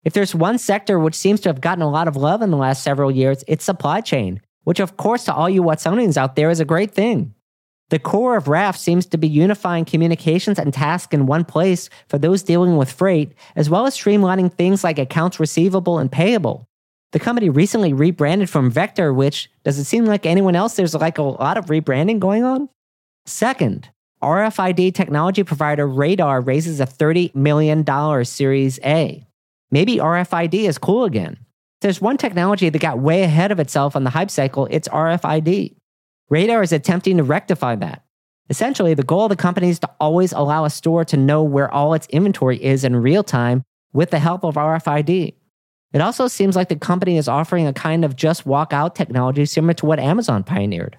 If 0.04 0.12
there's 0.12 0.34
one 0.34 0.58
sector 0.58 0.98
which 0.98 1.14
seems 1.14 1.40
to 1.40 1.48
have 1.48 1.62
gotten 1.62 1.80
a 1.80 1.88
lot 1.88 2.08
of 2.08 2.16
love 2.16 2.42
in 2.42 2.50
the 2.50 2.58
last 2.58 2.84
several 2.84 3.10
years, 3.10 3.42
it's 3.48 3.64
supply 3.64 4.02
chain, 4.02 4.42
which, 4.64 4.80
of 4.80 4.98
course, 4.98 5.24
to 5.24 5.34
all 5.34 5.48
you 5.48 5.62
Watsonians 5.62 6.18
out 6.18 6.36
there 6.36 6.50
is 6.50 6.60
a 6.60 6.66
great 6.66 6.90
thing. 6.90 7.34
The 7.88 7.98
core 7.98 8.36
of 8.36 8.48
Raft 8.48 8.78
seems 8.78 9.06
to 9.06 9.16
be 9.16 9.28
unifying 9.28 9.86
communications 9.86 10.58
and 10.58 10.74
tasks 10.74 11.14
in 11.14 11.24
one 11.24 11.46
place 11.46 11.88
for 12.08 12.18
those 12.18 12.42
dealing 12.42 12.76
with 12.76 12.92
freight, 12.92 13.32
as 13.56 13.70
well 13.70 13.86
as 13.86 13.96
streamlining 13.96 14.52
things 14.52 14.84
like 14.84 14.98
accounts 14.98 15.40
receivable 15.40 15.98
and 15.98 16.12
payable. 16.12 16.66
The 17.12 17.18
company 17.18 17.48
recently 17.48 17.92
rebranded 17.92 18.48
from 18.48 18.70
Vector, 18.70 19.12
which 19.12 19.50
does 19.64 19.78
it 19.78 19.84
seem 19.84 20.04
like 20.04 20.26
anyone 20.26 20.54
else 20.54 20.74
there's 20.74 20.94
like 20.94 21.18
a 21.18 21.22
lot 21.22 21.56
of 21.56 21.66
rebranding 21.66 22.20
going 22.20 22.44
on? 22.44 22.68
Second, 23.26 23.90
RFID 24.22 24.94
technology 24.94 25.42
provider 25.42 25.88
Radar 25.88 26.40
raises 26.40 26.78
a 26.78 26.86
$30 26.86 27.34
million 27.34 27.84
Series 28.24 28.78
A. 28.84 29.26
Maybe 29.70 29.96
RFID 29.96 30.54
is 30.54 30.78
cool 30.78 31.04
again. 31.04 31.38
There's 31.80 32.00
one 32.00 32.16
technology 32.16 32.68
that 32.68 32.78
got 32.78 32.98
way 32.98 33.22
ahead 33.22 33.50
of 33.50 33.58
itself 33.58 33.96
on 33.96 34.04
the 34.04 34.10
hype 34.10 34.30
cycle, 34.30 34.68
it's 34.70 34.88
RFID. 34.88 35.74
Radar 36.28 36.62
is 36.62 36.72
attempting 36.72 37.16
to 37.16 37.22
rectify 37.24 37.74
that. 37.76 38.04
Essentially, 38.50 38.94
the 38.94 39.02
goal 39.02 39.24
of 39.24 39.30
the 39.30 39.36
company 39.36 39.70
is 39.70 39.78
to 39.80 39.90
always 39.98 40.32
allow 40.32 40.64
a 40.64 40.70
store 40.70 41.04
to 41.06 41.16
know 41.16 41.42
where 41.42 41.72
all 41.72 41.94
its 41.94 42.06
inventory 42.08 42.62
is 42.62 42.84
in 42.84 42.96
real 42.96 43.24
time 43.24 43.62
with 43.92 44.10
the 44.10 44.18
help 44.18 44.44
of 44.44 44.56
RFID. 44.56 45.34
It 45.92 46.00
also 46.00 46.28
seems 46.28 46.54
like 46.54 46.68
the 46.68 46.76
company 46.76 47.16
is 47.16 47.28
offering 47.28 47.66
a 47.66 47.72
kind 47.72 48.04
of 48.04 48.14
just 48.14 48.46
walk 48.46 48.72
out 48.72 48.94
technology 48.94 49.44
similar 49.44 49.74
to 49.74 49.86
what 49.86 49.98
Amazon 49.98 50.44
pioneered. 50.44 50.98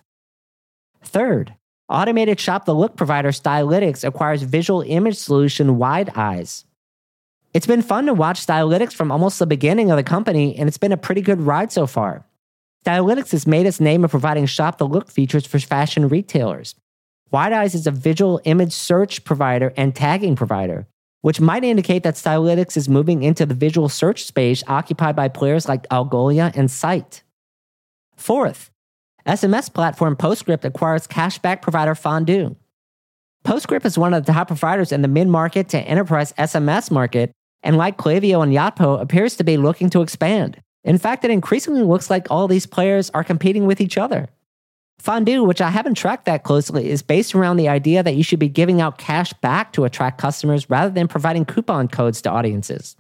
Third, 1.02 1.56
automated 1.88 2.40
shop 2.40 2.66
the 2.66 2.76
look 2.76 2.98
provider 2.98 3.30
Stylitics 3.30 4.04
acquires 4.04 4.44
visual 4.44 4.82
image 4.82 5.16
solution 5.16 5.78
Wide 5.78 6.10
Eyes. 6.16 6.66
It's 7.54 7.68
been 7.68 7.82
fun 7.82 8.06
to 8.06 8.14
watch 8.14 8.46
Stylitics 8.46 8.94
from 8.94 9.12
almost 9.12 9.40
the 9.40 9.48
beginning 9.48 9.92
of 9.92 9.98
the 9.98 10.04
company, 10.04 10.58
and 10.58 10.68
it's 10.68 10.78
been 10.78 10.92
a 10.92 10.98
pretty 10.98 11.22
good 11.22 11.42
ride 11.42 11.72
so 11.72 11.88
far. 11.88 12.26
Stylitics 12.86 13.32
has 13.32 13.48
made 13.48 13.66
its 13.66 13.80
name 13.80 14.04
of 14.04 14.12
providing 14.12 14.46
shop 14.46 14.78
the 14.78 14.88
look 14.88 15.10
features 15.10 15.46
for 15.46 15.60
fashion 15.60 16.10
retailers. 16.10 16.76
Wide 17.30 17.54
Eyes 17.54 17.76
is 17.76 17.88
a 17.88 17.92
visual 17.92 18.42
image 18.44 18.74
search 18.74 19.24
provider 19.24 19.74
and 19.78 19.96
tagging 19.96 20.36
provider 20.36 20.88
which 21.22 21.40
might 21.40 21.64
indicate 21.64 22.04
that 22.04 22.16
Stylitics 22.16 22.76
is 22.76 22.90
moving 22.90 23.24
into 23.24 23.46
the 23.46 23.54
visual 23.54 23.90
search 23.90 24.24
space 24.26 24.64
occupied 24.68 25.16
by 25.16 25.28
players 25.28 25.68
like 25.68 25.88
Algolia 25.90 26.56
and 26.56 26.70
Syte. 26.70 27.22
Fourth, 28.16 28.72
SMS 29.26 29.72
platform 29.72 30.16
Postscript 30.16 30.66
acquires 30.66 31.08
cashback 31.08 31.62
provider 31.62 31.96
Fondue. 31.96 32.56
Postscript 33.44 33.86
is 33.86 33.98
one 33.98 34.14
of 34.14 34.26
the 34.26 34.34
top 34.34 34.48
providers 34.48 34.92
in 34.92 35.02
the 35.02 35.08
mid 35.08 35.28
market 35.28 35.70
to 35.70 35.80
enterprise 35.80 36.34
SMS 36.34 36.92
market, 36.92 37.32
and 37.64 37.78
like 37.78 37.98
Klaviyo 37.98 38.44
and 38.44 38.54
Yotpo, 38.54 39.02
appears 39.02 39.36
to 39.38 39.44
be 39.44 39.58
looking 39.58 39.90
to 39.92 40.02
expand. 40.02 40.62
In 40.84 40.98
fact, 40.98 41.24
it 41.24 41.32
increasingly 41.32 41.84
looks 41.84 42.10
like 42.10 42.28
all 42.30 42.48
these 42.48 42.66
players 42.66 43.10
are 43.12 43.24
competing 43.24 43.66
with 43.66 43.82
each 43.82 43.98
other. 43.98 44.28
Fondue, 45.02 45.44
which 45.44 45.62
I 45.62 45.72
haven't 45.72 45.96
tracked 45.96 46.26
that 46.26 46.44
closely, 46.44 46.90
is 46.90 47.02
based 47.02 47.34
around 47.34 47.58
the 47.58 47.68
idea 47.68 48.04
that 48.04 48.16
you 48.16 48.24
should 48.24 48.40
be 48.40 48.48
giving 48.48 48.82
out 48.82 49.00
cash 49.00 49.34
back 49.34 49.74
to 49.74 49.84
attract 49.84 50.20
customers 50.20 50.70
rather 50.70 50.92
than 50.92 51.08
providing 51.08 51.44
coupon 51.44 51.88
codes 51.88 52.22
to 52.22 52.30
audiences. 52.30 52.96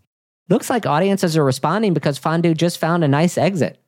Looks 0.49 0.69
like 0.69 0.85
audiences 0.87 1.37
are 1.37 1.43
responding 1.43 1.93
because 1.93 2.17
Fondue 2.17 2.55
just 2.55 2.79
found 2.79 3.03
a 3.03 3.07
nice 3.07 3.37
exit. 3.37 3.79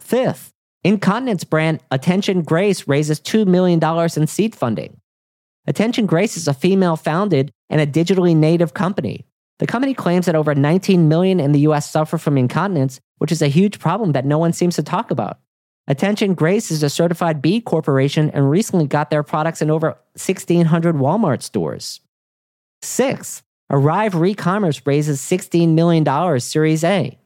Fifth, 0.00 0.52
incontinence 0.84 1.44
brand 1.44 1.80
Attention 1.90 2.42
Grace 2.42 2.86
raises 2.86 3.18
$2 3.20 3.46
million 3.46 3.80
in 4.16 4.26
seed 4.26 4.54
funding. 4.54 5.00
Attention 5.66 6.06
Grace 6.06 6.36
is 6.36 6.46
a 6.46 6.54
female 6.54 6.96
founded 6.96 7.50
and 7.70 7.80
a 7.80 7.86
digitally 7.86 8.36
native 8.36 8.74
company. 8.74 9.24
The 9.60 9.66
company 9.66 9.94
claims 9.94 10.26
that 10.26 10.34
over 10.34 10.54
19 10.54 11.08
million 11.08 11.40
in 11.40 11.52
the 11.52 11.60
US 11.60 11.90
suffer 11.90 12.18
from 12.18 12.38
incontinence, 12.38 13.00
which 13.18 13.32
is 13.32 13.42
a 13.42 13.48
huge 13.48 13.78
problem 13.78 14.12
that 14.12 14.26
no 14.26 14.38
one 14.38 14.52
seems 14.52 14.76
to 14.76 14.82
talk 14.82 15.10
about. 15.10 15.38
Attention 15.90 16.34
Grace 16.34 16.70
is 16.70 16.84
a 16.84 16.88
certified 16.88 17.42
B 17.42 17.60
corporation 17.60 18.30
and 18.30 18.48
recently 18.48 18.86
got 18.86 19.10
their 19.10 19.24
products 19.24 19.60
in 19.60 19.72
over 19.72 19.98
1,600 20.14 20.94
Walmart 20.94 21.42
stores. 21.42 21.98
Six, 22.80 23.42
Arrive 23.70 24.12
Recommerce 24.12 24.86
raises 24.86 25.20
$16 25.20 25.70
million 25.70 26.38
Series 26.38 26.84
A. 26.84 27.18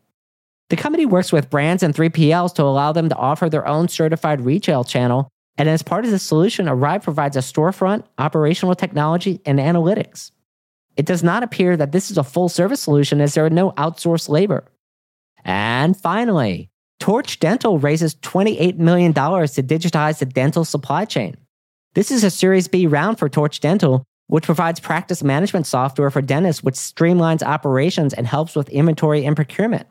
The 0.71 0.77
company 0.77 1.05
works 1.05 1.31
with 1.31 1.51
brands 1.51 1.83
and 1.83 1.95
3PLs 1.95 2.55
to 2.55 2.63
allow 2.63 2.91
them 2.93 3.11
to 3.11 3.17
offer 3.17 3.51
their 3.51 3.69
own 3.69 3.89
certified 3.89 4.41
retail 4.41 4.83
channel, 4.83 5.29
and 5.59 5.69
as 5.69 5.83
part 5.83 6.07
of 6.07 6.11
the 6.11 6.19
solution, 6.19 6.67
Arrive 6.67 7.03
provides 7.03 7.37
a 7.37 7.41
storefront, 7.41 8.05
operational 8.17 8.75
technology, 8.75 9.43
and 9.45 9.59
analytics. 9.59 10.31
It 10.97 11.05
does 11.05 11.23
not 11.23 11.43
appear 11.43 11.77
that 11.77 11.93
this 11.93 12.11
is 12.11 12.17
a 12.17 12.25
full 12.25 12.49
service 12.49 12.81
solution 12.81 13.21
as 13.21 13.35
there 13.35 13.45
are 13.45 13.51
no 13.51 13.73
outsourced 13.73 14.31
labor. 14.31 14.65
And 15.45 15.95
finally, 15.95 16.71
Torch 17.01 17.39
Dental 17.41 17.79
raises 17.79 18.15
$28 18.17 18.79
million 18.79 19.13
to 19.13 19.21
digitize 19.21 20.19
the 20.19 20.27
dental 20.27 20.65
supply 20.65 21.05
chain. 21.05 21.37
This 21.95 22.11
is 22.11 22.25
a 22.25 22.31
Series 22.31 22.69
B 22.69 22.87
round 22.87 23.19
for 23.19 23.29
Torch 23.29 23.61
Dental, 23.61 24.05
which 24.27 24.45
provides 24.45 24.81
practice 24.81 25.23
management 25.23 25.67
software 25.67 26.11
for 26.11 26.23
dentists, 26.23 26.63
which 26.63 26.75
streamlines 26.75 27.43
operations 27.43 28.15
and 28.15 28.27
helps 28.27 28.57
with 28.57 28.69
inventory 28.71 29.25
and 29.25 29.37
procurement. 29.37 29.87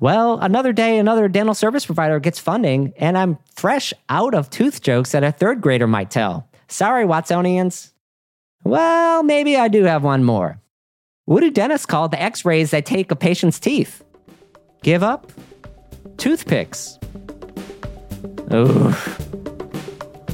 Well, 0.00 0.38
another 0.38 0.72
day, 0.72 0.98
another 0.98 1.28
dental 1.28 1.54
service 1.54 1.84
provider 1.84 2.20
gets 2.20 2.38
funding, 2.38 2.92
and 2.96 3.18
I'm 3.18 3.38
fresh 3.54 3.92
out 4.08 4.34
of 4.34 4.48
tooth 4.48 4.80
jokes 4.80 5.12
that 5.12 5.24
a 5.24 5.32
third 5.32 5.60
grader 5.60 5.88
might 5.88 6.10
tell. 6.10 6.48
Sorry, 6.68 7.04
Watsonians. 7.04 7.92
Well, 8.64 9.22
maybe 9.22 9.56
I 9.56 9.68
do 9.68 9.84
have 9.84 10.04
one 10.04 10.24
more. 10.24 10.60
What 11.24 11.40
do 11.40 11.50
dentists 11.50 11.86
call 11.86 12.08
the 12.08 12.20
x 12.20 12.44
rays 12.44 12.70
they 12.70 12.80
take 12.80 13.10
a 13.10 13.16
patient's 13.16 13.58
teeth? 13.58 14.04
Give 14.82 15.02
up? 15.02 15.30
Toothpicks. 16.16 16.98
Oof. 18.52 19.18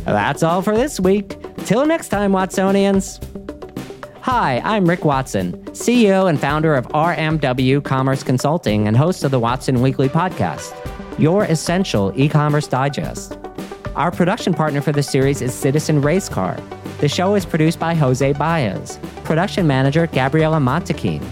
That's 0.05 0.43
all 0.43 0.63
for 0.63 0.77
this 0.77 1.01
week. 1.01 1.37
Till 1.65 1.87
next 1.87 2.09
time, 2.09 2.33
Watsonians. 2.33 3.23
Hi, 4.21 4.61
I'm 4.65 4.87
Rick 4.87 5.05
Watson, 5.05 5.53
CEO 5.73 6.29
and 6.29 6.41
founder 6.41 6.75
of 6.75 6.87
RMW 6.89 7.85
Commerce 7.85 8.23
Consulting 8.23 8.89
and 8.89 8.97
host 8.97 9.23
of 9.25 9.31
the 9.31 9.39
Watson 9.39 9.83
Weekly 9.83 10.09
podcast, 10.09 10.73
your 11.19 11.45
essential 11.45 12.13
e 12.17 12.29
commerce 12.29 12.67
digest. 12.67 13.39
Our 13.97 14.11
production 14.11 14.55
partner 14.55 14.81
for 14.81 14.93
the 14.93 15.03
series 15.03 15.43
is 15.43 15.53
Citizen 15.53 16.01
Race 16.01 16.29
Car. 16.29 16.59
The 17.01 17.09
show 17.09 17.35
is 17.35 17.45
produced 17.45 17.79
by 17.79 17.95
Jose 17.95 18.33
Baez, 18.33 18.99
production 19.25 19.67
manager 19.67 20.07
Gabriela 20.07 20.59
Montequin. 20.59 21.23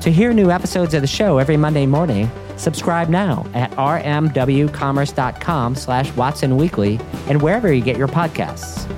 To 0.00 0.10
hear 0.12 0.32
new 0.32 0.50
episodes 0.50 0.94
of 0.94 1.00
the 1.00 1.06
show 1.06 1.38
every 1.38 1.56
Monday 1.56 1.86
morning, 1.86 2.30
Subscribe 2.56 3.08
now 3.08 3.44
at 3.54 3.70
rmwcommerce.com 3.72 5.74
slash 5.74 6.14
Watson 6.14 6.56
Weekly 6.56 7.00
and 7.28 7.42
wherever 7.42 7.72
you 7.72 7.82
get 7.82 7.96
your 7.96 8.08
podcasts. 8.08 8.91